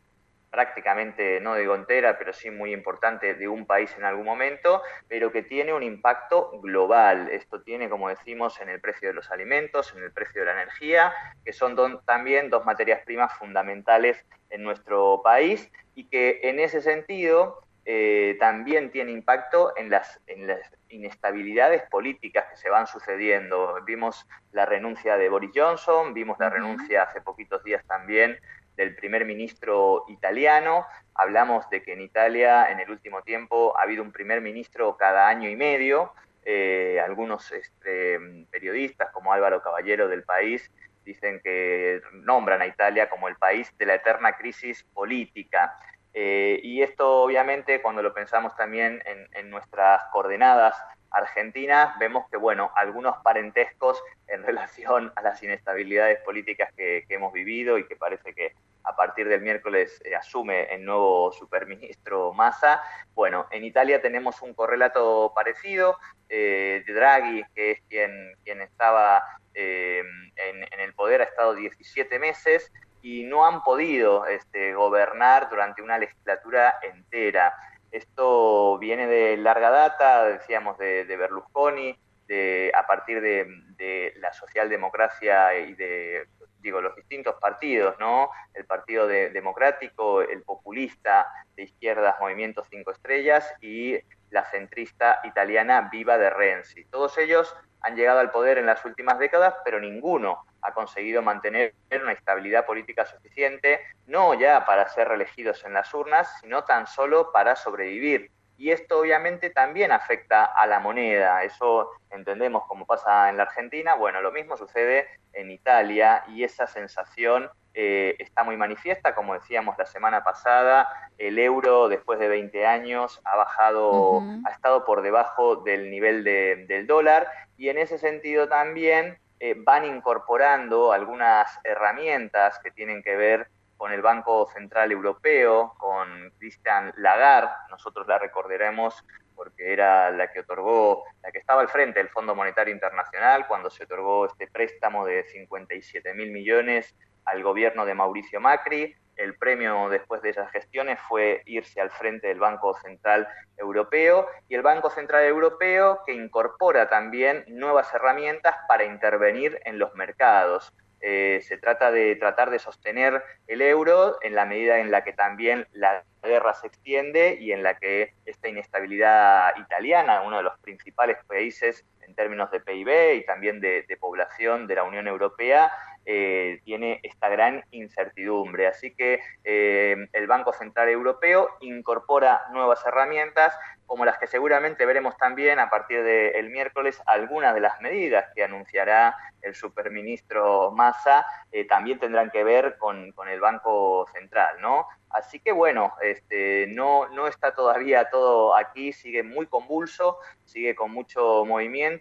prácticamente, 0.49 1.41
no 1.41 1.55
digo 1.55 1.75
entera, 1.75 2.17
pero 2.17 2.31
sí 2.31 2.49
muy 2.49 2.71
importante 2.71 3.33
de 3.33 3.47
un 3.47 3.65
país 3.65 3.93
en 3.97 4.05
algún 4.05 4.25
momento, 4.25 4.81
pero 5.09 5.31
que 5.31 5.43
tiene 5.43 5.73
un 5.73 5.83
impacto 5.83 6.49
global. 6.61 7.27
Esto 7.29 7.61
tiene, 7.61 7.89
como 7.89 8.07
decimos, 8.07 8.61
en 8.61 8.69
el 8.69 8.79
precio 8.79 9.09
de 9.09 9.13
los 9.13 9.31
alimentos, 9.31 9.93
en 9.93 10.03
el 10.03 10.13
precio 10.13 10.41
de 10.41 10.45
la 10.45 10.53
energía, 10.53 11.13
que 11.43 11.51
son 11.51 11.75
también 12.05 12.49
dos 12.49 12.65
materias 12.65 13.01
primas 13.05 13.33
fundamentales 13.37 14.25
en 14.49 14.63
nuestro 14.63 15.21
país 15.23 15.69
y 15.93 16.05
que 16.07 16.39
en 16.43 16.59
ese 16.61 16.81
sentido 16.81 17.64
eh, 17.85 18.35
también 18.39 18.89
tiene 18.89 19.11
impacto 19.11 19.77
en 19.77 19.91
las, 19.91 20.19
en 20.25 20.47
las 20.47 20.59
inestabilidades 20.89 21.83
políticas 21.89 22.45
que 22.49 22.57
se 22.57 22.69
van 22.69 22.87
sucediendo. 22.87 23.79
Vimos 23.85 24.27
la 24.51 24.65
renuncia 24.65 25.17
de 25.17 25.29
Boris 25.29 25.51
Johnson, 25.53 26.13
vimos 26.13 26.37
la 26.39 26.49
renuncia 26.49 27.03
hace 27.03 27.21
poquitos 27.21 27.63
días 27.63 27.85
también 27.85 28.39
del 28.75 28.95
primer 28.95 29.25
ministro 29.25 30.05
italiano. 30.07 30.85
Hablamos 31.13 31.69
de 31.69 31.83
que 31.83 31.93
en 31.93 32.01
Italia 32.01 32.71
en 32.71 32.79
el 32.79 32.89
último 32.89 33.21
tiempo 33.21 33.77
ha 33.77 33.83
habido 33.83 34.03
un 34.03 34.11
primer 34.11 34.41
ministro 34.41 34.97
cada 34.97 35.27
año 35.27 35.47
y 35.47 35.55
medio. 35.55 36.11
Eh, 36.43 36.99
algunos 37.03 37.51
este, 37.51 38.19
periodistas 38.51 39.11
como 39.11 39.31
Álvaro 39.31 39.61
Caballero 39.61 40.07
del 40.07 40.23
país 40.23 40.71
dicen 41.03 41.39
que 41.43 42.01
nombran 42.13 42.61
a 42.61 42.67
Italia 42.67 43.09
como 43.09 43.27
el 43.27 43.35
país 43.35 43.71
de 43.77 43.85
la 43.85 43.95
eterna 43.95 44.33
crisis 44.33 44.83
política. 44.93 45.77
Eh, 46.17 46.61
y 46.63 46.81
esto 46.81 47.23
obviamente 47.23 47.81
cuando 47.81 48.01
lo 48.01 48.13
pensamos 48.13 48.55
también 48.55 49.03
en, 49.05 49.49
nuestras 49.49 50.01
coordenadas 50.13 50.73
argentinas, 51.11 51.99
vemos 51.99 52.29
que, 52.31 52.37
bueno, 52.37 52.71
algunos 52.75 53.17
parentescos 53.17 54.01
en 54.27 54.41
relación 54.45 55.11
a 55.17 55.21
las 55.21 55.43
inestabilidades 55.43 56.21
políticas 56.21 56.73
que, 56.73 57.05
hemos 57.09 57.33
vivido 57.33 57.77
y 57.77 57.85
que 57.85 57.97
parece 57.97 58.33
que 58.33 58.53
a 58.85 58.95
partir 58.95 59.27
del 59.27 59.41
miércoles 59.41 60.01
eh, 60.05 60.15
asume 60.15 60.73
el 60.73 60.85
nuevo 60.85 61.33
superministro 61.33 62.31
Massa. 62.31 62.81
Bueno, 63.13 63.47
en 63.51 63.65
Italia 63.65 64.01
tenemos 64.01 64.41
un 64.41 64.53
correlato 64.53 65.33
parecido 65.35 65.97
eh, 66.29 66.81
Draghi, 66.87 67.43
que 67.53 67.71
es 67.71 67.81
quien, 67.89 68.35
quien 68.45 68.61
estaba 68.61 69.21
en, 69.53 70.07
en 70.37 70.79
el 70.79 70.93
poder, 70.93 71.21
ha 71.21 71.25
estado 71.25 71.55
17 71.55 72.19
meses, 72.19 72.71
y 73.05 73.23
no 73.23 73.45
han 73.45 73.61
podido 73.61 74.25
este, 74.25 74.73
gobernar 74.73 75.47
durante 75.51 75.83
una 75.83 75.99
legislatura 75.99 76.79
entera. 76.81 77.53
Esto 77.91 78.79
viene 78.79 79.05
de 79.05 79.37
larga 79.37 79.69
data, 79.69 80.25
decíamos, 80.25 80.75
de, 80.79 81.05
Berlusconi, 81.05 81.95
de, 82.27 82.71
a 82.75 82.87
partir 82.87 83.21
de, 83.21 84.11
la 84.17 84.33
socialdemocracia 84.33 85.55
y 85.55 85.75
de 85.75 86.27
digo, 86.61 86.81
los 86.81 86.95
distintos 86.95 87.35
partidos, 87.35 87.95
¿no? 87.99 88.31
El 88.55 88.65
Partido 88.65 89.05
Democrático, 89.05 90.23
el 90.23 90.41
populista 90.41 91.27
de 91.55 91.61
izquierdas 91.61 92.15
Movimiento 92.19 92.63
Cinco 92.67 92.89
Estrellas 92.89 93.53
y 93.61 93.99
la 94.31 94.49
centrista 94.49 95.19
italiana 95.25 95.89
Viva 95.91 96.17
de 96.17 96.31
Renzi. 96.31 96.85
Todos 96.85 97.19
ellos 97.19 97.55
han 97.81 97.95
llegado 97.95 98.19
al 98.19 98.31
poder 98.31 98.57
en 98.57 98.65
las 98.65 98.83
últimas 98.83 99.19
décadas, 99.19 99.53
pero 99.63 99.79
ninguno 99.79 100.43
ha 100.65 100.73
conseguido 100.73 101.21
mantener 101.21 101.73
una 101.91 102.11
estabilidad 102.11 102.65
política 102.65 103.05
suficiente, 103.05 103.79
no 104.07 104.33
ya 104.33 104.65
para 104.65 104.87
ser 104.89 105.07
reelegidos 105.07 105.63
en 105.65 105.73
las 105.73 105.93
urnas, 105.93 106.39
sino 106.41 106.63
tan 106.63 106.87
solo 106.87 107.31
para 107.31 107.55
sobrevivir. 107.55 108.31
Y 108.57 108.71
esto 108.71 108.99
obviamente 108.99 109.49
también 109.49 109.91
afecta 109.91 110.45
a 110.45 110.65
la 110.65 110.79
moneda, 110.79 111.43
eso 111.43 111.91
entendemos 112.09 112.63
como 112.67 112.85
pasa 112.85 113.29
en 113.29 113.37
la 113.37 113.43
Argentina, 113.43 113.95
bueno, 113.95 114.21
lo 114.21 114.31
mismo 114.31 114.55
sucede 114.55 115.07
en 115.33 115.51
Italia 115.51 116.23
y 116.29 116.45
esa 116.45 116.65
sensación 116.65 117.49
eh, 117.77 118.15
está 118.19 118.45
muy 118.45 118.55
manifiesta, 118.55 119.13
como 119.13 119.33
decíamos 119.33 119.77
la 119.77 119.85
semana 119.85 120.23
pasada, 120.23 120.87
el 121.17 121.37
euro 121.37 121.89
después 121.89 122.19
de 122.19 122.29
20 122.29 122.65
años 122.65 123.19
ha 123.25 123.35
bajado, 123.35 124.23
ha 124.45 124.51
estado 124.51 124.85
por 124.85 125.01
debajo 125.01 125.57
del 125.57 125.91
nivel 125.91 126.23
del 126.23 126.87
dólar. 126.87 127.27
Y 127.57 127.67
en 127.67 127.77
ese 127.77 127.97
sentido 127.97 128.47
también 128.47 129.17
eh, 129.39 129.55
van 129.57 129.85
incorporando 129.85 130.91
algunas 130.91 131.59
herramientas 131.63 132.59
que 132.59 132.71
tienen 132.71 133.03
que 133.03 133.15
ver 133.15 133.47
con 133.77 133.91
el 133.91 134.01
Banco 134.01 134.47
Central 134.53 134.91
Europeo, 134.91 135.73
con 135.77 136.31
Christian 136.37 136.93
Lagarde, 136.97 137.51
nosotros 137.69 138.07
la 138.07 138.17
recordaremos 138.17 139.03
porque 139.35 139.73
era 139.73 140.09
la 140.11 140.31
que 140.31 140.39
otorgó, 140.39 141.03
la 141.21 141.31
que 141.31 141.39
estaba 141.39 141.61
al 141.61 141.67
frente 141.67 141.99
del 141.99 142.09
Fondo 142.09 142.35
Monetario 142.35 142.73
Internacional 142.73 143.47
cuando 143.47 143.69
se 143.69 143.83
otorgó 143.83 144.25
este 144.27 144.47
préstamo 144.47 145.05
de 145.05 145.25
57 145.25 146.13
mil 146.13 146.31
millones 146.31 146.95
al 147.25 147.43
gobierno 147.43 147.85
de 147.85 147.93
Mauricio 147.93 148.39
Macri. 148.39 148.95
El 149.15 149.35
premio 149.35 149.89
después 149.89 150.21
de 150.21 150.29
esas 150.29 150.51
gestiones 150.51 150.99
fue 151.07 151.41
irse 151.45 151.79
al 151.79 151.89
frente 151.91 152.27
del 152.27 152.39
Banco 152.39 152.73
Central 152.75 153.27
Europeo 153.57 154.27
y 154.49 154.55
el 154.55 154.61
Banco 154.61 154.89
Central 154.89 155.25
Europeo 155.25 156.01
que 156.05 156.13
incorpora 156.13 156.89
también 156.89 157.45
nuevas 157.47 157.93
herramientas 157.93 158.55
para 158.67 158.83
intervenir 158.83 159.59
en 159.65 159.79
los 159.79 159.93
mercados. 159.95 160.73
Eh, 161.01 161.41
se 161.43 161.57
trata 161.57 161.91
de 161.91 162.15
tratar 162.15 162.49
de 162.49 162.57
sostener 162.57 163.21
el 163.47 163.61
euro 163.61 164.17
en 164.21 164.33
la 164.33 164.45
medida 164.45 164.79
en 164.79 164.89
la 164.89 165.03
que 165.03 165.13
también 165.13 165.67
la 165.71 166.03
guerra 166.23 166.53
se 166.53 166.67
extiende 166.67 167.37
y 167.39 167.51
en 167.51 167.61
la 167.61 167.77
que 167.77 168.13
esta 168.25 168.47
inestabilidad 168.47 169.55
italiana, 169.57 170.23
uno 170.23 170.37
de 170.37 170.43
los 170.43 170.57
principales 170.59 171.17
países 171.27 171.85
en 172.07 172.15
términos 172.15 172.51
de 172.51 172.59
PIB 172.59 173.15
y 173.15 173.25
también 173.25 173.59
de 173.59 173.97
población 173.99 174.67
de 174.67 174.75
la 174.75 174.83
Unión 174.83 175.07
Europea, 175.07 175.71
eh, 176.07 176.61
tiene 176.63 176.99
esta 177.01 177.29
gran 177.29 177.65
incertidumbre. 177.71 178.67
Así 178.67 178.93
que 178.93 179.21
eh, 179.43 180.07
el 180.13 180.27
Banco 180.27 180.53
Central 180.53 180.89
Europeo 180.89 181.49
incorpora 181.61 182.43
nuevas 182.51 182.85
herramientas, 182.85 183.57
como 183.87 184.05
las 184.05 184.19
que 184.19 184.27
seguramente 184.27 184.85
veremos 184.85 185.17
también 185.17 185.57
a 185.57 185.69
partir 185.71 186.03
del 186.03 186.49
miércoles, 186.51 187.01
algunas 187.07 187.55
de 187.55 187.61
las 187.61 187.81
medidas 187.81 188.25
que 188.35 188.43
anunciará 188.43 189.15
el 189.41 189.55
superministro 189.55 190.71
Massa 190.71 191.25
eh, 191.51 191.65
también 191.65 191.99
tendrán 191.99 192.29
que 192.29 192.43
ver 192.43 192.77
con, 192.77 193.13
el 193.27 193.39
Banco 193.39 194.07
Central, 194.13 194.57
¿no? 194.59 194.87
Así 195.09 195.39
que 195.39 195.51
bueno, 195.51 195.93
este, 196.01 196.67
no, 196.67 197.07
no 197.09 197.27
está 197.27 197.53
todavía 197.53 198.09
todo 198.09 198.55
aquí, 198.55 198.91
sigue 198.91 199.23
muy 199.23 199.47
convulso, 199.47 200.17
sigue 200.43 200.75
con 200.75 200.91
mucho 200.91 201.45
movimiento 201.45 201.94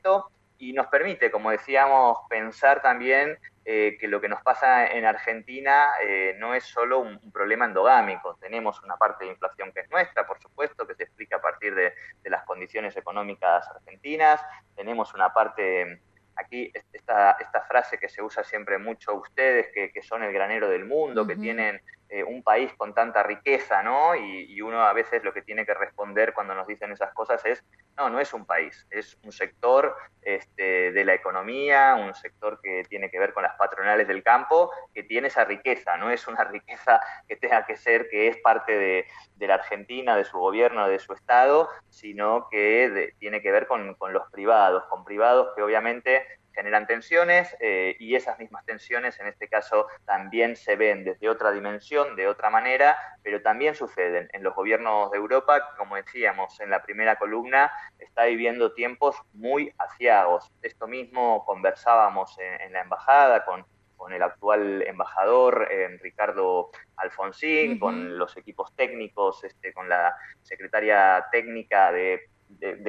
y 0.59 0.73
nos 0.73 0.87
permite, 0.87 1.31
como 1.31 1.51
decíamos, 1.51 2.19
pensar 2.29 2.81
también 2.81 3.39
eh, 3.67 3.97
que 3.99 4.09
lo 4.09 4.21
que 4.21 4.29
nos 4.29 4.43
pasa 4.43 4.87
en 4.87 5.05
Argentina 5.05 5.93
eh, 6.03 6.37
no 6.39 6.55
es 6.55 6.65
solo 6.65 7.01
un, 7.01 7.33
problema 7.33 7.65
endogámico. 7.65 8.37
Tenemos 8.41 8.83
una 8.83 8.97
parte 8.97 9.25
de 9.25 9.33
inflación 9.33 9.73
que 9.73 9.81
es 9.81 9.91
nuestra, 9.91 10.27
por 10.27 10.41
supuesto, 10.41 10.87
que 10.87 10.95
se 10.95 11.05
explica 11.05 11.37
a 11.37 11.41
partir 11.41 11.75
de, 11.75 11.93
las 12.25 12.45
condiciones 12.45 12.97
económicas 12.97 13.69
argentinas. 13.69 14.41
Tenemos 14.77 15.13
una 15.15 15.33
parte, 15.33 16.01
aquí 16.37 16.73
esta, 16.93 17.33
esta 17.41 17.63
frase 17.63 17.99
que 17.99 18.09
se 18.09 18.23
usa 18.23 18.45
siempre 18.45 18.79
mucho 18.79 19.15
ustedes, 19.15 19.69
que, 19.73 20.03
son 20.03 20.23
el 20.23 20.33
granero 20.33 20.69
del 20.69 20.85
mundo, 20.85 21.27
que 21.27 21.37
tienen 21.37 21.81
eh, 22.15 22.23
un 22.23 22.45
país 22.45 22.73
con 22.77 22.95
tanta 22.95 23.25
riqueza, 23.25 23.83
¿no? 23.83 24.15
y 24.15 24.61
uno 24.61 24.83
a 24.83 24.93
veces 24.93 25.25
lo 25.25 25.33
que 25.33 25.43
tiene 25.43 25.67
que 25.67 25.75
responder 25.75 26.33
cuando 26.33 26.55
nos 26.55 26.65
dicen 26.69 26.93
esas 26.93 27.13
cosas 27.13 27.45
es 27.45 27.65
no, 27.97 28.09
no 28.09 28.21
es 28.21 28.33
un 28.33 28.45
país, 28.45 28.87
es 28.89 29.19
un 29.25 29.33
sector 29.33 29.97
este, 30.23 30.93
de 30.93 31.05
la 31.05 31.15
economía, 31.15 31.97
un 31.97 32.15
sector 32.15 32.61
que 32.63 32.85
tiene 32.89 33.11
que 33.11 33.19
ver 33.19 33.33
con 33.33 33.43
las 33.43 33.57
patronales 33.57 34.07
del 34.07 34.23
campo, 34.23 34.71
que 34.95 35.03
tiene 35.03 35.27
esa 35.27 35.45
riqueza, 35.45 35.97
no 35.97 36.09
es 36.09 36.29
una 36.29 36.45
riqueza 36.53 37.01
que 37.27 37.35
tenga 37.35 37.67
que 37.67 37.77
ser 37.77 38.09
que 38.09 38.29
es 38.29 38.37
parte 38.37 38.79
de, 38.79 39.07
la 39.47 39.55
Argentina, 39.55 40.17
de 40.17 40.25
su 40.25 40.39
gobierno, 40.39 40.89
de 40.89 41.01
su 41.01 41.15
Estado, 41.15 41.69
sino 41.89 42.49
que 42.49 43.13
tiene 43.19 43.43
que 43.43 43.51
ver 43.51 43.67
con 43.67 43.97
los 44.13 44.31
privados, 44.31 44.85
con 44.85 45.05
privados 45.05 45.53
que 45.57 45.63
obviamente 45.63 46.25
generan 46.55 46.87
tensiones 46.87 47.55
eh, 47.61 47.97
y 47.99 48.15
esas 48.15 48.39
mismas 48.39 48.65
tensiones 48.65 49.19
en 49.21 49.27
este 49.27 49.49
caso 49.49 49.87
también 50.05 50.57
se 50.57 50.77
ven 50.77 51.05
desde 51.05 51.29
otra 51.29 51.51
dimensión, 51.51 52.17
de 52.17 52.29
otra 52.29 52.51
manera, 52.51 52.97
pero 53.23 53.43
también 53.43 53.75
suceden 53.75 54.29
en 54.33 54.43
los 54.43 54.55
gobiernos 54.55 55.11
de 55.11 55.19
Europa, 55.19 55.75
como 55.77 55.97
decíamos 55.97 56.59
en 56.61 56.71
la 56.71 56.83
primera 56.83 57.17
columna, 57.17 57.73
está 57.99 58.25
viviendo 58.25 58.73
tiempos 58.73 59.17
muy 59.33 59.73
aciagos. 59.79 60.53
Esto 60.63 60.87
mismo 60.87 61.45
conversábamos 61.45 62.37
en, 62.39 62.73
la 62.73 62.81
embajada 62.81 63.45
con, 63.45 63.65
con 63.97 64.13
el 64.13 64.23
actual 64.23 64.83
embajador 64.83 65.69
eh, 65.71 65.99
Ricardo 66.03 66.71
Alfonsín, 66.97 67.79
con 67.79 68.19
los 68.19 68.37
equipos 68.37 68.75
técnicos, 68.77 69.43
este, 69.45 69.73
con 69.73 69.89
la 69.89 70.15
secretaria 70.43 71.27
técnica 71.33 71.93
de, 71.93 72.29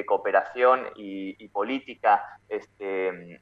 cooperación 0.05 0.87
y, 0.95 1.43
y, 1.43 1.47
política 1.49 2.39
este, 2.47 3.41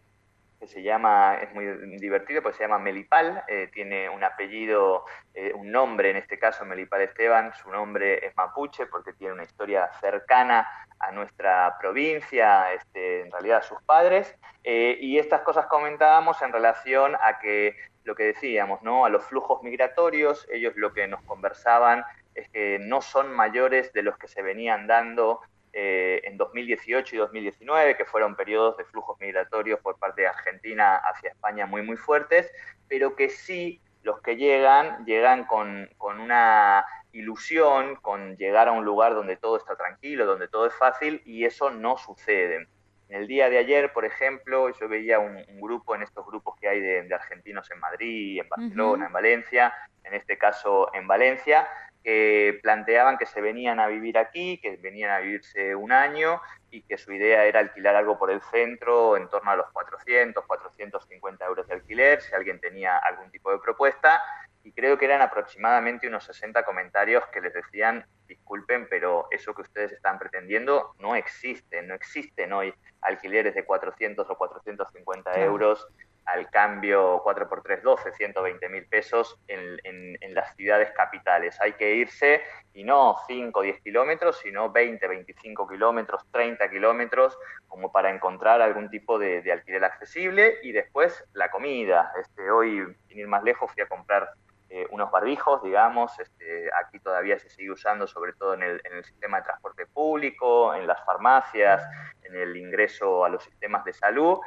que 0.63 0.70
se 0.70 0.82
llama, 0.82 1.39
es 1.41 1.53
muy 1.53 1.65
divertido, 1.98 2.41
pues 2.41 2.55
se 2.55 2.63
llama 2.63 2.79
Melipal, 2.79 3.43
eh, 3.50 3.70
tiene 3.74 4.08
un 4.08 4.24
apellido, 4.24 5.03
eh, 5.34 5.51
un 5.53 5.70
nombre 5.70 6.10
en 6.10 6.15
este 6.15 6.39
caso, 6.39 6.63
Melipal 6.63 7.01
Esteban, 7.01 7.51
su 7.62 7.70
nombre 7.70 8.25
es 8.25 8.34
mapuche 8.38 8.86
porque 8.86 9.12
tiene 9.12 9.34
una 9.34 9.43
historia 9.43 9.89
cercana 10.00 10.65
a 11.00 11.12
nuestra 11.12 11.75
provincia, 11.82 12.72
este, 12.72 13.24
en 13.24 13.32
realidad 13.34 13.58
a 13.58 13.63
sus 13.63 13.82
padres, 13.84 14.34
eh, 14.63 14.98
y 15.01 15.20
estas 15.20 15.41
cosas 15.41 15.65
comentábamos 15.65 16.41
en 16.41 16.53
relación 16.53 17.15
a 17.15 17.39
que 17.39 17.75
lo 18.05 18.15
que 18.15 18.24
decíamos, 18.24 18.82
¿no? 18.84 19.03
A 19.03 19.10
los 19.10 19.25
flujos 19.25 19.62
migratorios, 19.63 20.48
ellos 20.50 20.77
lo 20.77 20.93
que 20.93 21.10
nos 21.10 21.22
conversaban 21.24 22.05
es 22.36 22.50
que 22.50 22.79
no 22.79 23.01
son 23.01 23.34
mayores 23.34 23.91
de 23.91 24.01
los 24.01 24.17
que 24.17 24.29
se 24.29 24.41
venían 24.41 24.88
dando 24.88 25.41
eh, 25.75 26.22
en 26.25 26.38
2018 26.38 27.15
y 27.15 27.20
2019, 27.20 27.98
que 27.98 28.06
fueron 28.06 28.36
periodos 28.36 28.77
de 28.77 28.86
flujos 28.86 29.20
migratorios 29.20 29.80
por 29.80 29.98
parte 29.98 30.22
de 30.22 30.27
Argentina 30.27 30.98
hacia 30.98 31.32
España 31.32 31.65
muy, 31.65 31.82
muy 31.82 31.98
fuertes, 31.98 32.51
pero 32.88 33.15
que 33.15 33.30
sí 33.30 33.82
los 34.03 34.22
que 34.22 34.36
llegan, 34.36 35.03
llegan 35.06 35.46
con, 35.46 35.89
una 36.00 36.86
ilusión 37.12 37.96
con 37.96 38.38
llegar 38.38 38.68
a 38.68 38.72
un 38.72 38.86
lugar 38.86 39.15
donde 39.15 39.36
todo 39.38 39.58
está 39.58 39.75
tranquilo, 39.75 40.25
donde 40.25 40.48
todo 40.48 40.68
es 40.68 40.75
fácil 40.75 41.22
y 41.25 41.46
eso 41.46 41.72
no 41.72 41.98
sucede. 41.98 42.68
En 43.10 43.22
el 43.22 43.27
día 43.27 43.50
de 43.50 43.58
ayer, 43.58 43.94
por 43.94 44.06
ejemplo, 44.06 44.70
yo 44.80 44.88
veía 44.88 45.20
un, 45.20 45.44
grupo 45.60 45.96
en 45.96 46.03
estos 46.03 46.25
grupos 46.25 46.56
que 46.60 46.68
hay 46.68 46.82
de, 46.82 47.13
argentinos 47.13 47.70
en 47.72 47.80
Madrid, 47.80 48.42
en 48.42 48.50
Barcelona, 48.50 49.08
en 49.08 49.13
Valencia, 49.13 49.74
en 50.03 50.13
este 50.13 50.38
caso 50.38 50.94
en 50.94 51.08
Valencia, 51.08 51.68
que 52.03 52.60
planteaban 52.62 53.17
que 53.17 53.25
se 53.25 53.39
venían 53.41 53.79
a 53.79 53.88
vivir 53.88 54.17
aquí, 54.17 54.60
que 54.60 54.77
venían 54.77 55.12
a 55.12 55.19
vivirse 55.19 55.74
un 55.75 55.91
año 55.91 56.41
y 56.69 56.81
que 56.81 56.98
su 56.98 57.13
idea 57.13 57.45
era 57.45 57.62
alquilar 57.62 57.95
algo 57.95 58.17
por 58.19 58.29
el 58.29 58.41
centro 58.41 59.15
en 59.15 59.29
torno 59.29 59.51
a 59.51 59.55
los 59.55 59.72
400, 59.72 60.43
450 60.45 61.45
euros 61.45 61.67
de 61.67 61.75
alquiler, 61.75 62.22
si 62.22 62.33
alguien 62.36 62.60
tenía 62.60 62.98
algún 62.98 63.31
tipo 63.31 63.51
de 63.51 63.60
propuesta. 63.60 64.22
Y 64.63 64.72
creo 64.72 64.98
que 64.98 65.05
eran 65.05 65.22
aproximadamente 65.22 66.07
unos 66.07 66.25
60 66.25 66.63
comentarios 66.63 67.25
que 67.27 67.41
les 67.41 67.53
decían, 67.53 68.05
disculpen, 68.27 68.88
pero 68.89 69.27
eso 69.31 69.53
que 69.53 69.62
ustedes 69.62 69.91
están 69.91 70.19
pretendiendo 70.19 70.95
no 71.00 71.15
existe, 71.15 71.81
no 71.83 71.93
existen 71.93 72.53
hoy 72.53 72.74
alquileres 73.01 73.55
de 73.55 73.65
400 73.65 74.29
o 74.29 74.36
450 74.36 75.39
euros 75.41 75.88
al 76.25 76.50
cambio 76.50 77.22
4 77.24 77.50
por 77.50 77.62
3 77.62 77.84
12, 77.84 78.13
120 78.13 78.70
mil 78.70 78.86
pesos 78.86 79.38
en, 79.48 79.80
en, 79.84 80.34
las 80.34 80.56
ciudades 80.56 80.92
capitales. 80.96 81.60
Hay 81.62 81.74
que 81.74 81.96
irse 81.96 82.42
y 82.74 82.84
no 82.84 83.18
5 83.27 83.60
o 83.60 83.62
10 83.62 83.82
kilómetros, 83.82 84.39
sino 84.39 84.72
20, 84.72 85.08
25 85.08 85.68
kilómetros, 85.68 86.25
30 86.32 86.70
kilómetros, 86.70 87.38
como 87.68 87.92
para 87.92 88.10
encontrar 88.10 88.62
algún 88.62 88.89
tipo 88.89 89.20
de, 89.20 89.44
alquiler 89.51 89.84
accesible. 89.84 90.60
Y 90.63 90.72
después 90.72 91.24
la 91.34 91.51
comida. 91.51 92.12
Este, 92.20 92.50
hoy, 92.50 92.84
sin 93.08 93.20
ir 93.20 93.27
más 93.27 93.44
lejos, 93.44 93.72
fui 93.72 93.84
a 93.84 93.88
comprar 93.88 94.30
eh, 94.70 94.88
unos 94.89 95.12
barbijos, 95.12 95.62
digamos. 95.62 96.18
Este, 96.20 96.70
aquí 96.84 97.00
todavía 97.00 97.38
se 97.38 97.50
sigue 97.50 97.72
usando, 97.72 98.08
sobre 98.08 98.34
todo 98.34 98.56
en 98.56 98.63
el, 98.63 98.82
en 98.86 98.98
el 98.98 99.03
sistema 99.03 99.38
de 99.38 99.44
transporte 99.44 99.86
público, 99.86 100.74
en 100.74 100.88
las 100.88 101.03
farmacias, 101.06 101.84
en 102.24 102.36
el 102.36 102.58
ingreso 102.58 103.24
a 103.24 103.30
los 103.30 103.44
sistemas 103.44 103.84
de 103.86 103.94
salud 103.94 104.39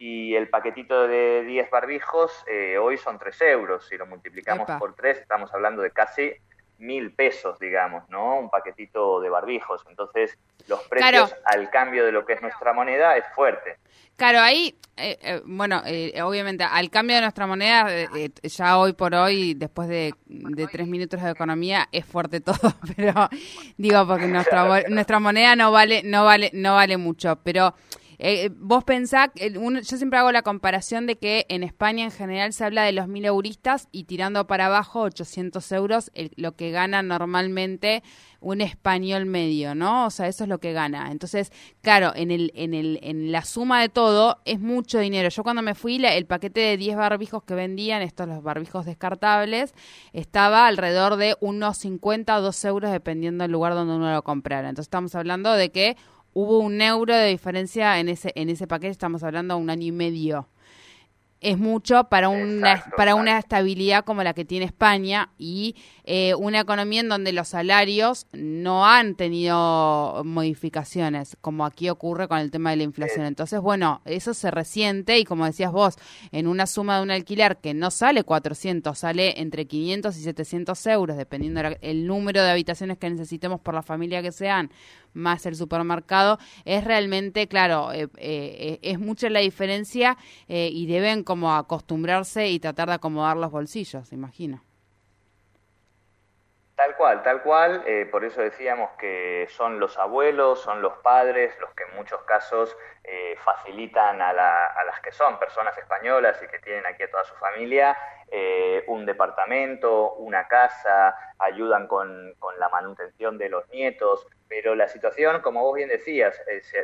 y 0.00 0.34
el 0.34 0.48
paquetito 0.48 1.06
de 1.06 1.44
10 1.44 1.70
barbijos 1.70 2.32
eh, 2.50 2.78
hoy 2.78 2.96
son 2.96 3.18
3 3.18 3.42
euros. 3.42 3.86
Si 3.86 3.98
lo 3.98 4.06
multiplicamos 4.06 4.66
por 4.78 4.94
3, 4.94 5.18
estamos 5.18 5.52
hablando 5.52 5.82
de 5.82 5.90
casi 5.90 6.32
mil 6.78 7.12
pesos, 7.12 7.58
digamos, 7.58 8.08
¿no? 8.08 8.38
Un 8.38 8.48
paquetito 8.48 9.20
de 9.20 9.28
barbijos. 9.28 9.84
Entonces, 9.90 10.38
los 10.68 10.80
precios 10.84 11.36
al 11.44 11.68
cambio 11.68 12.06
de 12.06 12.12
lo 12.12 12.24
que 12.24 12.32
es 12.32 12.40
nuestra 12.40 12.72
moneda 12.72 13.14
es 13.18 13.26
fuerte. 13.34 13.76
Claro, 14.16 14.40
ahí, 14.40 14.74
eh, 14.96 15.18
eh, 15.20 15.42
bueno, 15.44 15.82
obviamente, 16.24 16.64
al 16.64 16.88
cambio 16.88 17.16
de 17.16 17.22
nuestra 17.22 17.46
moneda, 17.46 17.86
ya 18.42 18.78
hoy 18.78 18.94
por 18.94 19.14
hoy, 19.14 19.52
después 19.52 19.86
de, 19.86 20.14
de, 20.24 20.66
tres 20.66 20.86
minutos 20.86 21.22
de 21.22 21.30
economía, 21.30 21.88
es 21.92 22.06
fuerte 22.06 22.40
todo, 22.40 22.74
pero 22.96 23.28
digo, 23.76 24.06
porque 24.06 24.28
nuestra, 24.28 24.82
nuestra 24.88 25.18
moneda 25.18 25.56
no 25.56 25.70
vale, 25.70 26.00
no 26.04 26.24
vale, 26.24 26.50
no 26.54 26.74
vale 26.76 26.96
mucho, 26.96 27.36
pero 27.44 27.74
eh, 28.22 28.50
vos 28.54 28.84
pensás, 28.84 29.30
yo 29.34 29.96
siempre 29.96 30.18
hago 30.18 30.30
la 30.30 30.42
comparación 30.42 31.06
de 31.06 31.16
que 31.16 31.46
en 31.48 31.62
España 31.62 32.04
en 32.04 32.10
general 32.10 32.52
se 32.52 32.66
habla 32.66 32.82
de 32.82 32.92
los 32.92 33.08
mil 33.08 33.24
euristas 33.24 33.88
y 33.92 34.04
tirando 34.04 34.46
para 34.46 34.66
abajo 34.66 35.00
800 35.00 35.72
euros 35.72 36.10
lo 36.36 36.54
que 36.54 36.70
gana 36.70 37.02
normalmente 37.02 38.02
un 38.40 38.60
español 38.60 39.24
medio, 39.24 39.74
¿no? 39.74 40.04
O 40.04 40.10
sea, 40.10 40.28
eso 40.28 40.44
es 40.44 40.50
lo 40.50 40.60
que 40.60 40.74
gana. 40.74 41.10
Entonces, 41.10 41.50
claro, 41.80 42.12
en, 42.14 42.30
el, 42.30 42.52
en, 42.54 42.74
el, 42.74 42.98
en 43.02 43.32
la 43.32 43.42
suma 43.42 43.80
de 43.80 43.88
todo 43.88 44.42
es 44.44 44.60
mucho 44.60 44.98
dinero. 44.98 45.30
Yo 45.30 45.42
cuando 45.42 45.62
me 45.62 45.74
fui, 45.74 46.04
el 46.04 46.26
paquete 46.26 46.60
de 46.60 46.76
10 46.76 46.96
barbijos 46.96 47.42
que 47.44 47.54
vendían, 47.54 48.02
estos 48.02 48.28
los 48.28 48.42
barbijos 48.42 48.84
descartables, 48.84 49.74
estaba 50.12 50.66
alrededor 50.66 51.16
de 51.16 51.36
unos 51.40 51.78
50 51.78 52.36
o 52.36 52.42
2 52.42 52.64
euros 52.66 52.92
dependiendo 52.92 53.44
del 53.44 53.52
lugar 53.52 53.72
donde 53.72 53.94
uno 53.94 54.12
lo 54.12 54.22
comprara. 54.22 54.68
Entonces 54.68 54.88
estamos 54.88 55.14
hablando 55.14 55.52
de 55.52 55.70
que 55.70 55.96
hubo 56.32 56.58
un 56.58 56.80
euro 56.80 57.14
de 57.14 57.28
diferencia 57.28 57.98
en 57.98 58.08
ese, 58.08 58.32
en 58.34 58.50
ese 58.50 58.66
paquete, 58.66 58.92
estamos 58.92 59.22
hablando 59.22 59.54
de 59.56 59.60
un 59.60 59.70
año 59.70 59.86
y 59.86 59.92
medio. 59.92 60.48
Es 61.40 61.56
mucho 61.56 62.04
para 62.04 62.28
una, 62.28 62.84
para 62.98 63.14
una 63.14 63.38
estabilidad 63.38 64.04
como 64.04 64.22
la 64.22 64.34
que 64.34 64.44
tiene 64.44 64.66
España 64.66 65.30
y 65.38 65.74
eh, 66.04 66.34
una 66.34 66.60
economía 66.60 67.00
en 67.00 67.08
donde 67.08 67.32
los 67.32 67.48
salarios 67.48 68.26
no 68.34 68.86
han 68.86 69.14
tenido 69.14 70.20
modificaciones, 70.22 71.38
como 71.40 71.64
aquí 71.64 71.88
ocurre 71.88 72.28
con 72.28 72.40
el 72.40 72.50
tema 72.50 72.70
de 72.70 72.76
la 72.76 72.82
inflación. 72.82 73.24
Entonces, 73.24 73.58
bueno, 73.58 74.02
eso 74.04 74.34
se 74.34 74.50
resiente 74.50 75.18
y 75.18 75.24
como 75.24 75.46
decías 75.46 75.72
vos, 75.72 75.96
en 76.30 76.46
una 76.46 76.66
suma 76.66 76.98
de 76.98 77.04
un 77.04 77.10
alquiler 77.10 77.56
que 77.56 77.72
no 77.72 77.90
sale 77.90 78.22
400, 78.22 78.98
sale 78.98 79.40
entre 79.40 79.66
500 79.66 80.14
y 80.18 80.22
700 80.22 80.86
euros, 80.88 81.16
dependiendo 81.16 81.62
del 81.62 82.06
número 82.06 82.42
de 82.42 82.50
habitaciones 82.50 82.98
que 82.98 83.08
necesitemos 83.08 83.60
por 83.60 83.72
la 83.72 83.82
familia 83.82 84.20
que 84.20 84.32
sean, 84.32 84.70
más 85.12 85.46
el 85.46 85.56
supermercado, 85.56 86.38
es 86.64 86.84
realmente, 86.84 87.48
claro, 87.48 87.92
eh, 87.92 88.08
eh, 88.18 88.78
es 88.82 88.98
mucha 88.98 89.28
la 89.30 89.40
diferencia 89.40 90.16
y 90.48 90.86
deben 90.86 91.24
como 91.24 91.54
acostumbrarse 91.54 92.48
y 92.48 92.58
tratar 92.60 92.88
de 92.88 92.94
acomodar 92.94 93.36
los 93.36 93.50
bolsillos, 93.50 94.12
imagino. 94.12 94.62
Tal 96.80 96.96
cual, 96.96 97.22
tal 97.22 97.42
cual. 97.42 97.82
Eh, 97.84 98.08
por 98.10 98.24
eso 98.24 98.40
decíamos 98.40 98.92
que 98.92 99.46
son 99.50 99.78
los 99.78 99.98
abuelos, 99.98 100.62
son 100.62 100.80
los 100.80 100.94
padres 101.02 101.54
los 101.60 101.68
que 101.74 101.82
en 101.82 101.94
muchos 101.94 102.22
casos 102.22 102.74
eh, 103.04 103.36
facilitan 103.44 104.22
a, 104.22 104.32
las 104.32 104.98
que 105.02 105.12
son 105.12 105.38
personas 105.38 105.76
españolas 105.76 106.42
y 106.42 106.48
que 106.48 106.58
tienen 106.60 106.86
aquí 106.86 107.02
a 107.02 107.10
toda 107.10 107.24
su 107.24 107.34
familia 107.34 107.94
eh, 108.30 108.82
un 108.86 109.04
departamento, 109.04 110.14
una 110.14 110.48
casa, 110.48 111.14
ayudan 111.38 111.86
con, 111.86 112.34
la 112.58 112.70
manutención 112.70 113.36
de 113.36 113.50
los 113.50 113.68
nietos. 113.68 114.26
Pero 114.50 114.74
la 114.74 114.88
situación, 114.88 115.42
como 115.42 115.62
vos 115.62 115.76
bien 115.76 115.88
decías, 115.88 116.36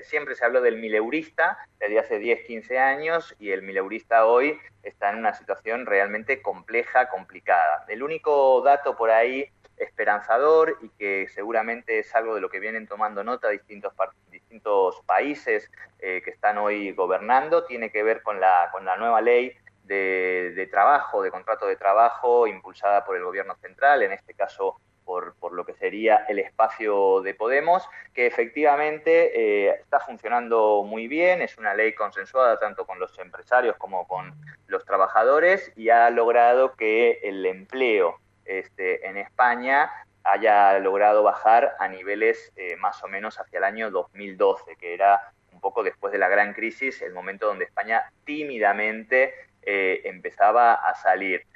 siempre 0.05 0.37
se 0.37 0.45
habló 0.45 0.61
del 0.61 0.77
mileurista 0.77 1.59
desde 1.81 1.99
hace 1.99 2.19
10, 2.21 2.47
15 2.47 2.79
años 2.79 3.35
y 3.41 3.51
el 3.51 3.63
mileurista 3.63 4.25
hoy 4.25 4.57
está 4.85 5.11
en 5.11 5.19
una 5.19 5.35
situación 5.35 5.85
realmente 5.85 6.41
compleja, 6.41 7.09
complicada. 7.09 7.85
El 7.89 8.05
único 8.05 8.63
dato 8.63 8.97
por 8.97 9.11
ahí 9.11 9.51
esperanzador 9.79 10.79
y 10.81 10.91
que 10.91 11.27
seguramente 11.29 11.99
es 11.99 12.15
algo 12.15 12.37
de 12.37 12.41
lo 12.41 12.49
que 12.49 12.61
vienen 12.61 12.87
tomando 12.87 13.25
nota 13.25 13.49
distintos, 13.49 13.93
distintos 14.31 15.03
países 15.05 15.69
eh, 15.99 16.23
que 16.25 16.31
están 16.31 16.59
hoy 16.59 16.93
gobernando, 16.93 17.65
tiene 17.65 17.91
que 17.91 18.05
ver 18.05 18.23
con 18.23 18.41
la, 18.41 18.69
con 18.71 18.85
la 18.85 18.97
nueva 18.97 19.21
ley 19.21 19.53
de, 19.87 20.69
trabajo, 20.71 21.23
de 21.23 21.31
contrato 21.31 21.67
de 21.67 21.77
trabajo 21.77 22.47
impulsada 22.47 23.05
por 23.05 23.17
el 23.17 23.25
gobierno 23.25 23.57
central, 23.57 24.03
en 24.03 24.13
este 24.13 24.35
caso 24.35 24.81
por, 25.07 25.35
por 25.37 25.53
lo 25.55 25.64
que 25.64 25.73
sería 25.73 26.27
el 26.29 26.38
espacio 26.40 27.23
de 27.23 27.33
Podemos, 27.33 27.88
que 28.12 28.27
efectivamente 28.27 29.69
eh, 29.69 29.71
está 29.81 30.01
funcionando 30.01 30.83
muy 30.85 31.09
bien, 31.09 31.40
es 31.40 31.57
una 31.57 31.73
ley 31.73 31.95
consensuada 31.95 32.59
tanto 32.59 32.85
con 32.85 32.99
los 32.99 33.19
empresarios 33.19 33.77
como 33.79 34.07
con 34.07 34.35
los 34.66 34.85
trabajadores 34.85 35.73
y 35.77 35.88
ha 35.88 36.11
logrado 36.11 36.75
que 36.75 37.21
el 37.23 37.47
empleo 37.47 38.19
este, 38.45 39.07
en 39.07 39.16
España 39.16 39.90
haya 40.25 40.79
logrado 40.81 41.23
bajar 41.23 41.77
a 41.79 41.88
niveles 41.88 42.53
eh, 42.57 42.77
más 42.77 43.03
o 43.05 43.09
menos 43.09 43.38
hacia 43.38 43.59
el 43.59 43.64
año 43.64 43.90
2012, 43.90 44.77
que 44.77 44.92
era 44.92 45.33
un 45.53 45.61
poco 45.61 45.85
después 45.85 46.12
de 46.12 46.19
la 46.19 46.29
gran 46.29 46.53
crisis, 46.53 47.01
el 47.01 47.12
momento 47.12 47.47
donde 47.47 47.64
España 47.64 48.11
tímidamente 48.25 49.35
eh, 49.62 50.03
empezaba 50.05 50.75
a 50.75 50.95
salir. 50.95 51.47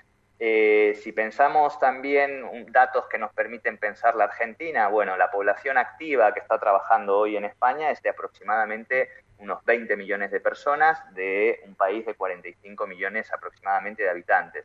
Eh, 0.43 0.99
si 1.03 1.13
pensamos 1.13 1.79
también 1.79 2.73
datos 2.73 3.05
que 3.09 3.19
nos 3.19 3.31
permiten 3.35 3.77
pensar 3.77 4.15
la 4.15 4.25
Argentina, 4.25 4.89
bueno, 4.89 5.19
la 5.19 5.31
población 5.31 5.77
activa 5.77 6.33
que 6.33 6.41
está 6.41 6.59
trabajando 6.59 7.19
hoy 7.19 7.37
en 7.37 7.45
España 7.45 7.91
es 7.91 8.01
de 8.03 8.09
aproximadamente 8.09 9.11
unos 9.37 9.63
20 9.67 9.97
millones 9.97 10.31
de 10.31 10.41
personas 10.41 10.99
de 11.15 11.61
un 11.67 11.75
país 11.75 12.07
de 12.07 12.15
45 12.15 12.87
millones 12.87 13.31
aproximadamente 13.31 14.03
de 14.03 14.09
habitantes. 14.09 14.65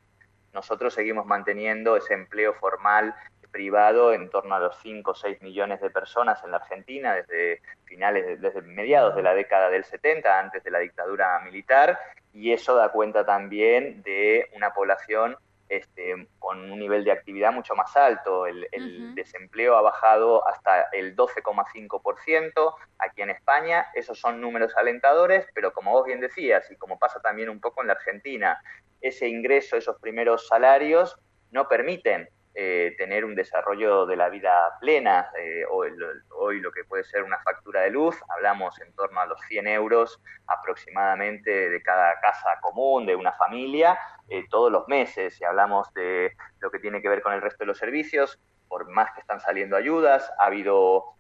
Nosotros 0.54 0.94
seguimos 0.94 1.26
manteniendo 1.26 1.98
ese 1.98 2.14
empleo 2.14 2.54
formal 2.54 3.14
privado 3.52 4.14
en 4.14 4.30
torno 4.30 4.56
a 4.56 4.60
los 4.60 4.78
5 4.82 5.12
o 5.12 5.16
6 5.16 5.42
millones 5.42 5.82
de 5.82 5.90
personas 5.90 6.42
en 6.46 6.52
la 6.52 6.58
Argentina 6.58 7.14
desde 7.14 7.62
finales, 7.84 8.42
desde 8.42 8.62
mediados 8.62 9.14
de 9.14 9.24
la 9.24 9.34
década 9.34 9.70
del 9.70 9.84
70, 9.84 10.40
antes 10.40 10.64
de 10.64 10.72
la 10.72 10.80
dictadura 10.80 11.38
militar, 11.42 12.00
y 12.34 12.54
eso 12.54 12.76
da 12.76 12.94
cuenta 12.94 13.26
también 13.26 14.04
de 14.04 14.50
una 14.56 14.74
población 14.74 15.38
este, 15.70 16.28
con 16.40 16.72
un 16.72 16.80
nivel 16.80 17.04
de 17.04 17.12
actividad 17.12 17.52
mucho 17.52 17.76
más 17.76 17.96
alto. 17.96 18.46
El, 18.46 18.68
desempleo 19.16 19.78
ha 19.78 19.82
bajado 19.82 20.48
hasta 20.48 20.90
el 20.92 21.16
12,5% 21.16 22.76
aquí 23.00 23.22
en 23.22 23.30
España. 23.30 23.88
Esos 23.94 24.20
son 24.20 24.42
números 24.42 24.76
alentadores, 24.76 25.48
pero 25.54 25.74
como 25.74 25.92
vos 25.92 26.06
bien 26.06 26.20
decías, 26.20 26.70
y 26.70 26.76
como 26.76 27.00
pasa 27.00 27.20
también 27.22 27.50
un 27.50 27.60
poco 27.60 27.82
en 27.82 27.88
la 27.88 27.94
Argentina, 27.94 28.62
ese 29.02 29.28
ingreso, 29.28 29.78
esos 29.78 30.00
primeros 30.00 30.48
salarios, 30.48 31.18
no 31.52 31.68
permiten 31.68 32.30
eh, 32.58 32.96
tener 32.98 33.26
un 33.26 33.36
desarrollo 33.36 34.06
de 34.06 34.16
la 34.16 34.30
vida 34.30 34.78
plena. 34.80 35.30
Eh, 35.38 35.64
hoy, 35.70 35.92
hoy, 36.38 36.62
lo 36.62 36.72
que 36.72 36.86
puede 36.86 37.04
ser 37.04 37.24
una 37.24 37.38
factura 37.40 37.82
de 37.82 37.90
luz, 37.90 38.16
hablamos 38.30 38.80
en 38.80 38.94
torno 38.94 39.20
a 39.20 39.26
los 39.26 39.42
100 39.50 39.68
euros 39.68 40.22
aproximadamente 40.48 41.70
de 41.70 41.82
cada 41.82 42.18
casa 42.22 42.58
común, 42.62 43.06
de 43.06 43.16
una 43.16 43.34
familia, 43.34 44.00
eh, 44.30 44.46
todos 44.50 44.72
los 44.72 44.88
meses. 44.88 45.36
Si 45.36 45.44
hablamos 45.44 45.94
de 45.94 46.34
lo 46.60 46.72
que 46.72 46.80
tiene 46.80 47.02
que 47.02 47.10
ver 47.10 47.22
con 47.22 47.34
el 47.34 47.42
resto 47.42 47.60
de 47.60 47.68
los 47.68 47.78
servicios, 47.78 48.40
por 48.68 48.90
más 48.90 49.12
que 49.14 49.22
están 49.22 49.40
saliendo 49.40 49.76
ayudas, 49.76 50.32
ha 50.40 50.48
habido 50.48 51.16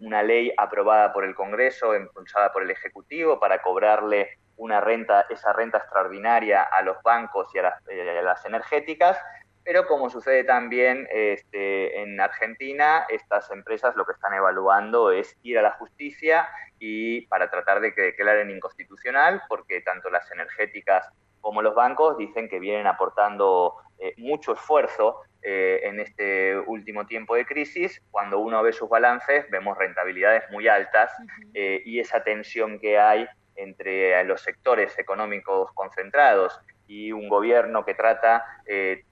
una 0.00 0.22
ley 0.22 0.52
aprobada 0.56 1.12
por 1.12 1.24
el 1.24 1.34
Congreso, 1.34 1.96
impulsada 1.96 2.52
por 2.52 2.62
el 2.62 2.70
Ejecutivo, 2.70 3.40
para 3.40 3.60
cobrarle 3.62 4.38
una 4.56 4.80
renta, 4.80 5.26
esa 5.28 5.52
renta 5.52 5.78
extraordinaria 5.78 6.62
a 6.62 6.82
los 6.82 7.02
bancos 7.02 7.52
y 7.54 7.58
a 7.58 7.62
las, 7.62 7.82
eh, 7.88 8.46
energéticas, 8.46 9.18
pero 9.64 9.86
como 9.86 10.08
sucede 10.08 10.44
también 10.44 11.08
este, 11.10 12.00
en 12.00 12.20
Argentina, 12.20 13.04
estas 13.08 13.50
empresas 13.50 13.96
lo 13.96 14.06
que 14.06 14.12
están 14.12 14.32
evaluando 14.32 15.10
es 15.10 15.36
ir 15.42 15.58
a 15.58 15.62
la 15.62 15.72
justicia 15.72 16.48
y 16.78 17.26
para 17.26 17.50
tratar 17.50 17.80
de 17.80 17.92
que 17.92 18.02
declaren 18.02 18.50
inconstitucional, 18.50 19.42
porque 19.48 19.80
tanto 19.80 20.08
las 20.08 20.30
energéticas 20.30 21.10
como 21.46 21.62
los 21.62 21.76
bancos 21.76 22.18
dicen 22.18 22.48
que 22.48 22.58
vienen 22.58 22.88
aportando 22.88 23.76
eh, 24.00 24.14
mucho 24.16 24.54
esfuerzo 24.54 25.20
eh, 25.42 25.78
en 25.84 26.00
este 26.00 26.58
último 26.58 27.06
tiempo 27.06 27.36
de 27.36 27.46
crisis. 27.46 28.02
Cuando 28.10 28.40
uno 28.40 28.60
ve 28.64 28.72
sus 28.72 28.88
balances, 28.88 29.48
vemos 29.48 29.78
rentabilidades 29.78 30.42
muy 30.50 30.66
altas 30.66 31.12
y 31.54 32.00
esa 32.00 32.24
tensión 32.24 32.80
que 32.80 32.98
hay 32.98 33.28
entre 33.54 34.24
los 34.24 34.40
sectores 34.40 34.98
económicos 34.98 35.70
concentrados 35.72 36.60
y 36.88 37.12
un 37.12 37.28
gobierno 37.28 37.84
que 37.84 37.94
trata 37.94 38.44
eh, 38.66 39.04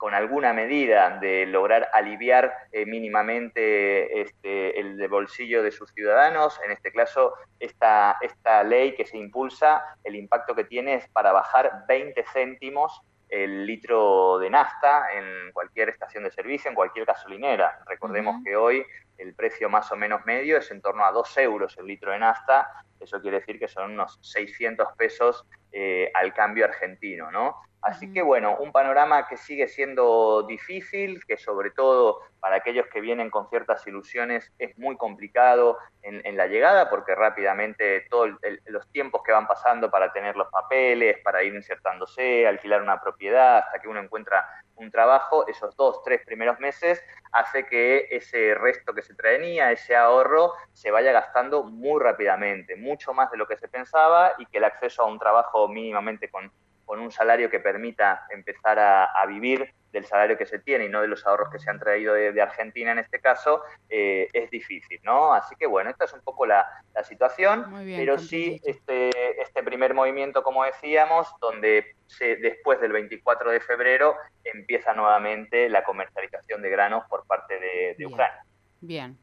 con 0.00 0.14
alguna 0.14 0.54
medida 0.54 1.18
de 1.20 1.44
lograr 1.44 1.90
aliviar 1.92 2.50
eh, 2.72 2.86
mínimamente 2.86 4.22
este, 4.22 4.80
el 4.80 5.06
bolsillo 5.08 5.62
de 5.62 5.70
sus 5.70 5.92
ciudadanos. 5.92 6.58
En 6.64 6.72
este 6.72 6.90
caso, 6.90 7.34
esta, 7.58 8.16
esta 8.22 8.64
ley 8.64 8.94
que 8.94 9.04
se 9.04 9.18
impulsa, 9.18 9.84
el 10.02 10.16
impacto 10.16 10.54
que 10.54 10.64
tiene 10.64 10.94
es 10.94 11.08
para 11.10 11.32
bajar 11.32 11.84
20 11.86 12.24
céntimos 12.32 13.02
el 13.28 13.66
litro 13.66 14.38
de 14.38 14.48
nafta 14.48 15.12
en 15.12 15.52
cualquier 15.52 15.90
estación 15.90 16.24
de 16.24 16.30
servicio, 16.30 16.70
en 16.70 16.74
cualquier 16.74 17.04
gasolinera. 17.04 17.80
Recordemos 17.86 18.42
que 18.42 18.56
hoy 18.56 18.82
el 19.20 19.34
precio 19.34 19.68
más 19.68 19.92
o 19.92 19.96
menos 19.96 20.24
medio 20.24 20.58
es 20.58 20.70
en 20.70 20.80
torno 20.80 21.04
a 21.04 21.12
2 21.12 21.38
euros 21.38 21.76
el 21.78 21.86
litro 21.86 22.12
de 22.12 22.18
nafta 22.18 22.84
eso 23.00 23.20
quiere 23.20 23.40
decir 23.40 23.58
que 23.58 23.68
son 23.68 23.92
unos 23.92 24.18
600 24.20 24.88
pesos 24.96 25.46
eh, 25.72 26.10
al 26.14 26.34
cambio 26.34 26.66
argentino, 26.66 27.30
¿no? 27.30 27.56
Así 27.82 28.12
que 28.12 28.20
bueno, 28.20 28.58
un 28.58 28.72
panorama 28.72 29.26
que 29.26 29.38
sigue 29.38 29.66
siendo 29.66 30.42
difícil, 30.42 31.24
que 31.26 31.38
sobre 31.38 31.70
todo 31.70 32.20
para 32.38 32.56
aquellos 32.56 32.86
que 32.88 33.00
vienen 33.00 33.30
con 33.30 33.48
ciertas 33.48 33.86
ilusiones 33.86 34.52
es 34.58 34.76
muy 34.76 34.98
complicado 34.98 35.78
en, 36.02 36.36
la 36.36 36.46
llegada, 36.46 36.90
porque 36.90 37.14
rápidamente 37.14 38.06
todos 38.10 38.32
los 38.66 38.90
tiempos 38.92 39.22
que 39.24 39.32
van 39.32 39.46
pasando 39.46 39.90
para 39.90 40.12
tener 40.12 40.36
los 40.36 40.48
papeles, 40.50 41.18
para 41.24 41.42
ir 41.42 41.54
insertándose, 41.54 42.46
alquilar 42.46 42.82
una 42.82 43.00
propiedad, 43.00 43.58
hasta 43.58 43.78
que 43.78 43.88
uno 43.88 44.00
encuentra 44.00 44.46
un 44.80 44.90
trabajo, 44.90 45.46
esos 45.46 45.76
dos, 45.76 46.02
tres 46.02 46.22
primeros 46.24 46.58
meses, 46.58 47.02
hace 47.32 47.66
que 47.66 48.08
ese 48.10 48.54
resto 48.54 48.94
que 48.94 49.02
se 49.02 49.14
traía, 49.14 49.72
ese 49.72 49.94
ahorro, 49.94 50.54
se 50.72 50.90
vaya 50.90 51.12
gastando 51.12 51.62
muy 51.62 52.00
rápidamente, 52.00 52.76
mucho 52.76 53.12
más 53.12 53.30
de 53.30 53.38
lo 53.38 53.46
que 53.46 53.56
se 53.56 53.68
pensaba 53.68 54.34
y 54.38 54.46
que 54.46 54.58
el 54.58 54.64
acceso 54.64 55.02
a 55.02 55.06
un 55.06 55.18
trabajo 55.18 55.68
mínimamente 55.68 56.30
con, 56.30 56.50
un 56.98 57.12
salario 57.12 57.50
que 57.50 57.60
permita 57.60 58.26
empezar 58.30 58.78
a, 58.78 59.26
vivir 59.26 59.72
del 59.92 60.04
salario 60.04 60.36
que 60.36 60.46
se 60.46 60.58
tiene 60.58 60.86
y 60.86 60.88
no 60.88 61.00
de 61.00 61.08
los 61.08 61.26
ahorros 61.26 61.50
que 61.50 61.58
se 61.58 61.70
han 61.70 61.78
traído 61.78 62.14
de, 62.14 62.40
Argentina 62.40 62.92
en 62.92 62.98
este 62.98 63.20
caso, 63.20 63.62
eh, 63.88 64.28
es 64.32 64.50
difícil, 64.50 64.98
¿no? 65.04 65.32
Así 65.32 65.54
que 65.56 65.66
bueno, 65.66 65.90
esta 65.90 66.04
es 66.04 66.12
un 66.12 66.20
poco 66.20 66.46
la, 66.46 66.66
situación, 67.04 67.64
pero 67.96 68.18
sí 68.18 68.60
este, 68.62 69.10
este 69.40 69.62
primer 69.62 69.94
movimiento, 69.94 70.42
como 70.42 70.64
decíamos, 70.64 71.28
donde 71.40 71.96
se, 72.06 72.36
después 72.36 72.78
del 72.80 72.92
24 72.92 73.50
de 73.50 73.60
febrero 73.60 74.16
empieza 74.44 74.92
nuevamente 74.92 75.68
la 75.70 75.82
comercialización 75.82 76.60
de 76.60 76.68
granos 76.68 77.04
por 77.08 77.24
parte 77.26 77.58
de, 77.96 78.06
Ucrania. 78.06 78.44
Bien. 78.80 79.16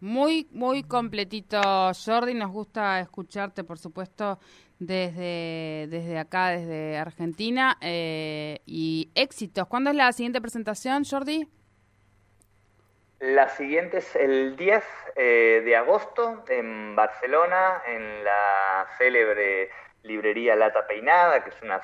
Muy, 0.00 0.46
muy 0.52 0.84
completito, 0.84 1.60
Jordi. 1.92 2.34
Nos 2.34 2.52
gusta 2.52 3.00
escucharte, 3.00 3.64
por 3.64 3.78
supuesto, 3.78 4.38
desde, 4.78 5.86
desde 5.88 6.18
acá, 6.18 6.50
desde 6.50 6.96
Argentina. 6.96 7.76
Eh, 7.80 8.60
y 8.66 9.10
éxitos. 9.14 9.66
¿Cuándo 9.68 9.90
es 9.90 9.96
la 9.96 10.12
siguiente 10.12 10.40
presentación, 10.40 11.04
Jordi? 11.04 11.48
La 13.20 13.48
siguiente 13.48 13.98
es 13.98 14.14
el 14.14 14.56
10 14.56 14.84
eh, 15.16 15.62
de 15.64 15.76
agosto 15.76 16.44
en 16.48 16.94
Barcelona, 16.94 17.82
en 17.86 18.22
la 18.22 18.86
célebre 18.96 19.70
librería 20.04 20.54
Lata 20.54 20.86
Peinada, 20.86 21.42
que 21.42 21.50
es 21.50 21.60
una 21.62 21.80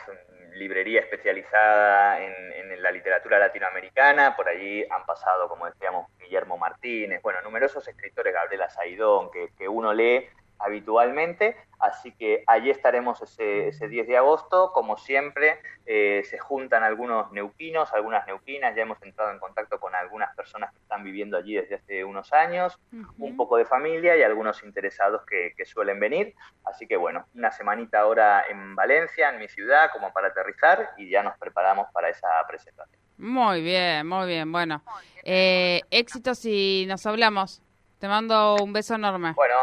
librería 0.53 1.01
especializada 1.01 2.23
en, 2.23 2.35
la 2.81 2.93
literatura 2.93 3.39
latinoamericana. 3.39 4.37
Por 4.37 4.47
allí 4.47 4.85
han 4.91 5.07
pasado, 5.07 5.49
como 5.49 5.65
decíamos, 5.65 6.07
Guillermo 6.19 6.59
Martínez, 6.59 7.23
bueno, 7.23 7.41
numerosos 7.41 7.89
escritores, 7.89 8.35
Gabriela 8.35 8.69
Saidón, 8.69 9.31
que, 9.31 9.49
que 9.57 9.67
uno 9.67 9.95
lee 9.95 10.29
habitualmente, 10.65 11.57
así 11.79 12.13
que 12.13 12.43
allí 12.47 12.71
estaremos 12.71 13.21
ese, 13.21 13.69
ese 13.69 13.89
10 13.89 14.09
de 14.09 14.17
agosto, 14.17 14.73
como 14.73 14.97
siempre 14.97 15.61
eh, 15.87 16.23
se 16.25 16.39
juntan 16.39 16.83
algunos 16.83 17.31
neuquinos, 17.33 17.93
algunas 17.93 18.27
neuquinas, 18.27 18.75
ya 18.75 18.83
hemos 18.83 19.01
entrado 19.03 19.31
en 19.31 19.39
contacto 19.39 19.79
con 19.79 19.95
algunas 19.95 20.35
personas 20.35 20.73
que 20.73 20.79
están 20.79 21.05
viviendo 21.05 21.37
allí 21.37 21.55
desde 21.55 21.75
hace 21.75 22.05
unos 22.05 22.33
años, 22.33 22.81
un 23.19 23.37
poco 23.37 23.59
de 23.59 23.67
familia 23.67 24.17
y 24.17 24.23
algunos 24.23 24.63
interesados 24.63 25.23
que, 25.27 25.53
suelen 25.65 25.99
venir, 25.99 26.35
así 26.65 26.87
que 26.87 26.97
bueno, 26.97 27.27
una 27.35 27.51
semanita 27.51 28.01
ahora 28.01 28.45
en 28.51 28.75
Valencia, 28.75 29.31
en 29.31 29.39
mi 29.39 29.49
ciudad, 29.49 29.91
como 29.93 30.13
para 30.13 30.29
aterrizar 30.29 30.91
y 30.99 31.09
ya 31.09 31.23
nos 31.23 31.39
preparamos 31.39 31.89
para 31.91 32.11
esa 32.11 32.29
presentación. 32.47 33.01
Muy 33.17 33.63
bien, 33.63 34.07
muy 34.07 34.27
bien, 34.27 34.53
bueno, 34.53 34.83
eh, 35.25 35.81
éxitos 35.91 36.45
y 36.45 36.85
nos 36.87 37.07
hablamos. 37.07 37.63
Te 37.99 38.09
mando 38.09 38.57
un 38.63 38.75
beso 38.75 38.95
enorme. 38.97 39.33
Bueno, 39.33 39.55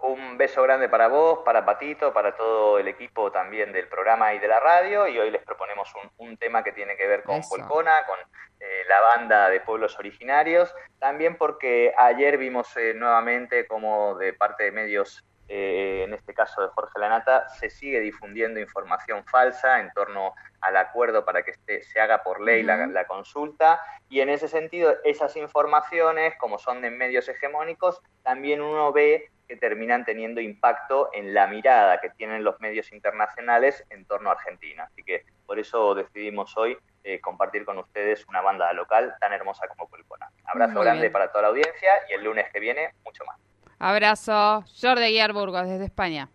un 0.00 0.38
beso 0.38 0.62
grande 0.62 0.88
para 0.88 1.08
vos, 1.08 1.40
para 1.44 1.64
Patito, 1.64 2.12
para 2.12 2.36
todo 2.36 2.78
el 2.78 2.86
equipo 2.86 3.32
también 3.32 3.72
del 3.72 3.88
programa 3.88 4.32
y 4.34 4.38
de 4.38 4.46
la 4.46 4.60
radio. 4.60 5.08
Y 5.08 5.18
hoy 5.18 5.30
les 5.30 5.42
proponemos 5.42 5.92
un, 6.18 6.36
tema 6.36 6.62
que 6.62 6.72
tiene 6.72 6.96
que 6.96 7.06
ver 7.06 7.24
con 7.24 7.40
Polcona, 7.42 8.06
con 8.06 8.18
eh, 8.60 8.84
la 8.88 9.00
banda 9.00 9.50
de 9.50 9.60
pueblos 9.60 9.98
originarios. 9.98 10.72
También 11.00 11.36
porque 11.36 11.92
ayer 11.96 12.38
vimos 12.38 12.76
eh, 12.76 12.94
nuevamente 12.94 13.66
como 13.66 14.14
de 14.14 14.34
parte 14.34 14.64
de 14.64 14.72
medios, 14.72 15.24
eh, 15.48 16.04
en 16.04 16.14
este 16.14 16.32
caso 16.32 16.62
de 16.62 16.68
Jorge 16.68 17.00
Lanata, 17.00 17.48
se 17.48 17.68
sigue 17.68 17.98
difundiendo 17.98 18.60
información 18.60 19.24
falsa 19.24 19.80
en 19.80 19.90
torno 19.92 20.32
al 20.60 20.76
acuerdo 20.76 21.24
para 21.24 21.42
que 21.42 21.52
este, 21.52 21.82
se 21.82 22.00
haga 22.00 22.22
por 22.22 22.40
ley 22.40 22.62
la, 22.62 22.86
la 22.86 23.04
consulta. 23.08 23.80
Y 24.08 24.20
en 24.20 24.28
ese 24.28 24.46
sentido, 24.46 24.94
esas 25.02 25.36
informaciones, 25.36 26.36
como 26.38 26.58
son 26.58 26.82
de 26.82 26.90
medios 26.90 27.28
hegemónicos, 27.28 28.00
también 28.22 28.60
uno 28.60 28.92
ve 28.92 29.30
que 29.48 29.56
terminan 29.56 30.04
teniendo 30.04 30.40
impacto 30.40 31.08
en 31.14 31.32
la 31.32 31.46
mirada 31.46 32.00
que 32.00 32.10
tienen 32.10 32.44
los 32.44 32.60
medios 32.60 32.92
internacionales 32.92 33.84
en 33.90 34.04
torno 34.04 34.28
a 34.28 34.34
Argentina. 34.34 34.84
Así 34.84 35.02
que 35.02 35.24
por 35.46 35.58
eso 35.58 35.94
decidimos 35.94 36.56
hoy 36.56 36.76
eh, 37.02 37.20
compartir 37.20 37.64
con 37.64 37.78
ustedes 37.78 38.26
una 38.28 38.42
banda 38.42 38.70
local 38.74 39.14
tan 39.20 39.32
hermosa 39.32 39.66
como 39.68 39.88
Pulpona. 39.88 40.30
Abrazo 40.44 40.80
grande 40.80 41.10
para 41.10 41.32
toda 41.32 41.42
la 41.42 41.48
audiencia 41.48 41.90
y 42.10 42.12
el 42.12 42.24
lunes 42.24 42.46
que 42.52 42.60
viene 42.60 42.94
mucho 43.04 43.24
más. 43.24 43.38
Abrazo. 43.78 44.64
Jordi 44.80 45.18
Burgos 45.32 45.68
desde 45.68 45.86
España. 45.86 46.28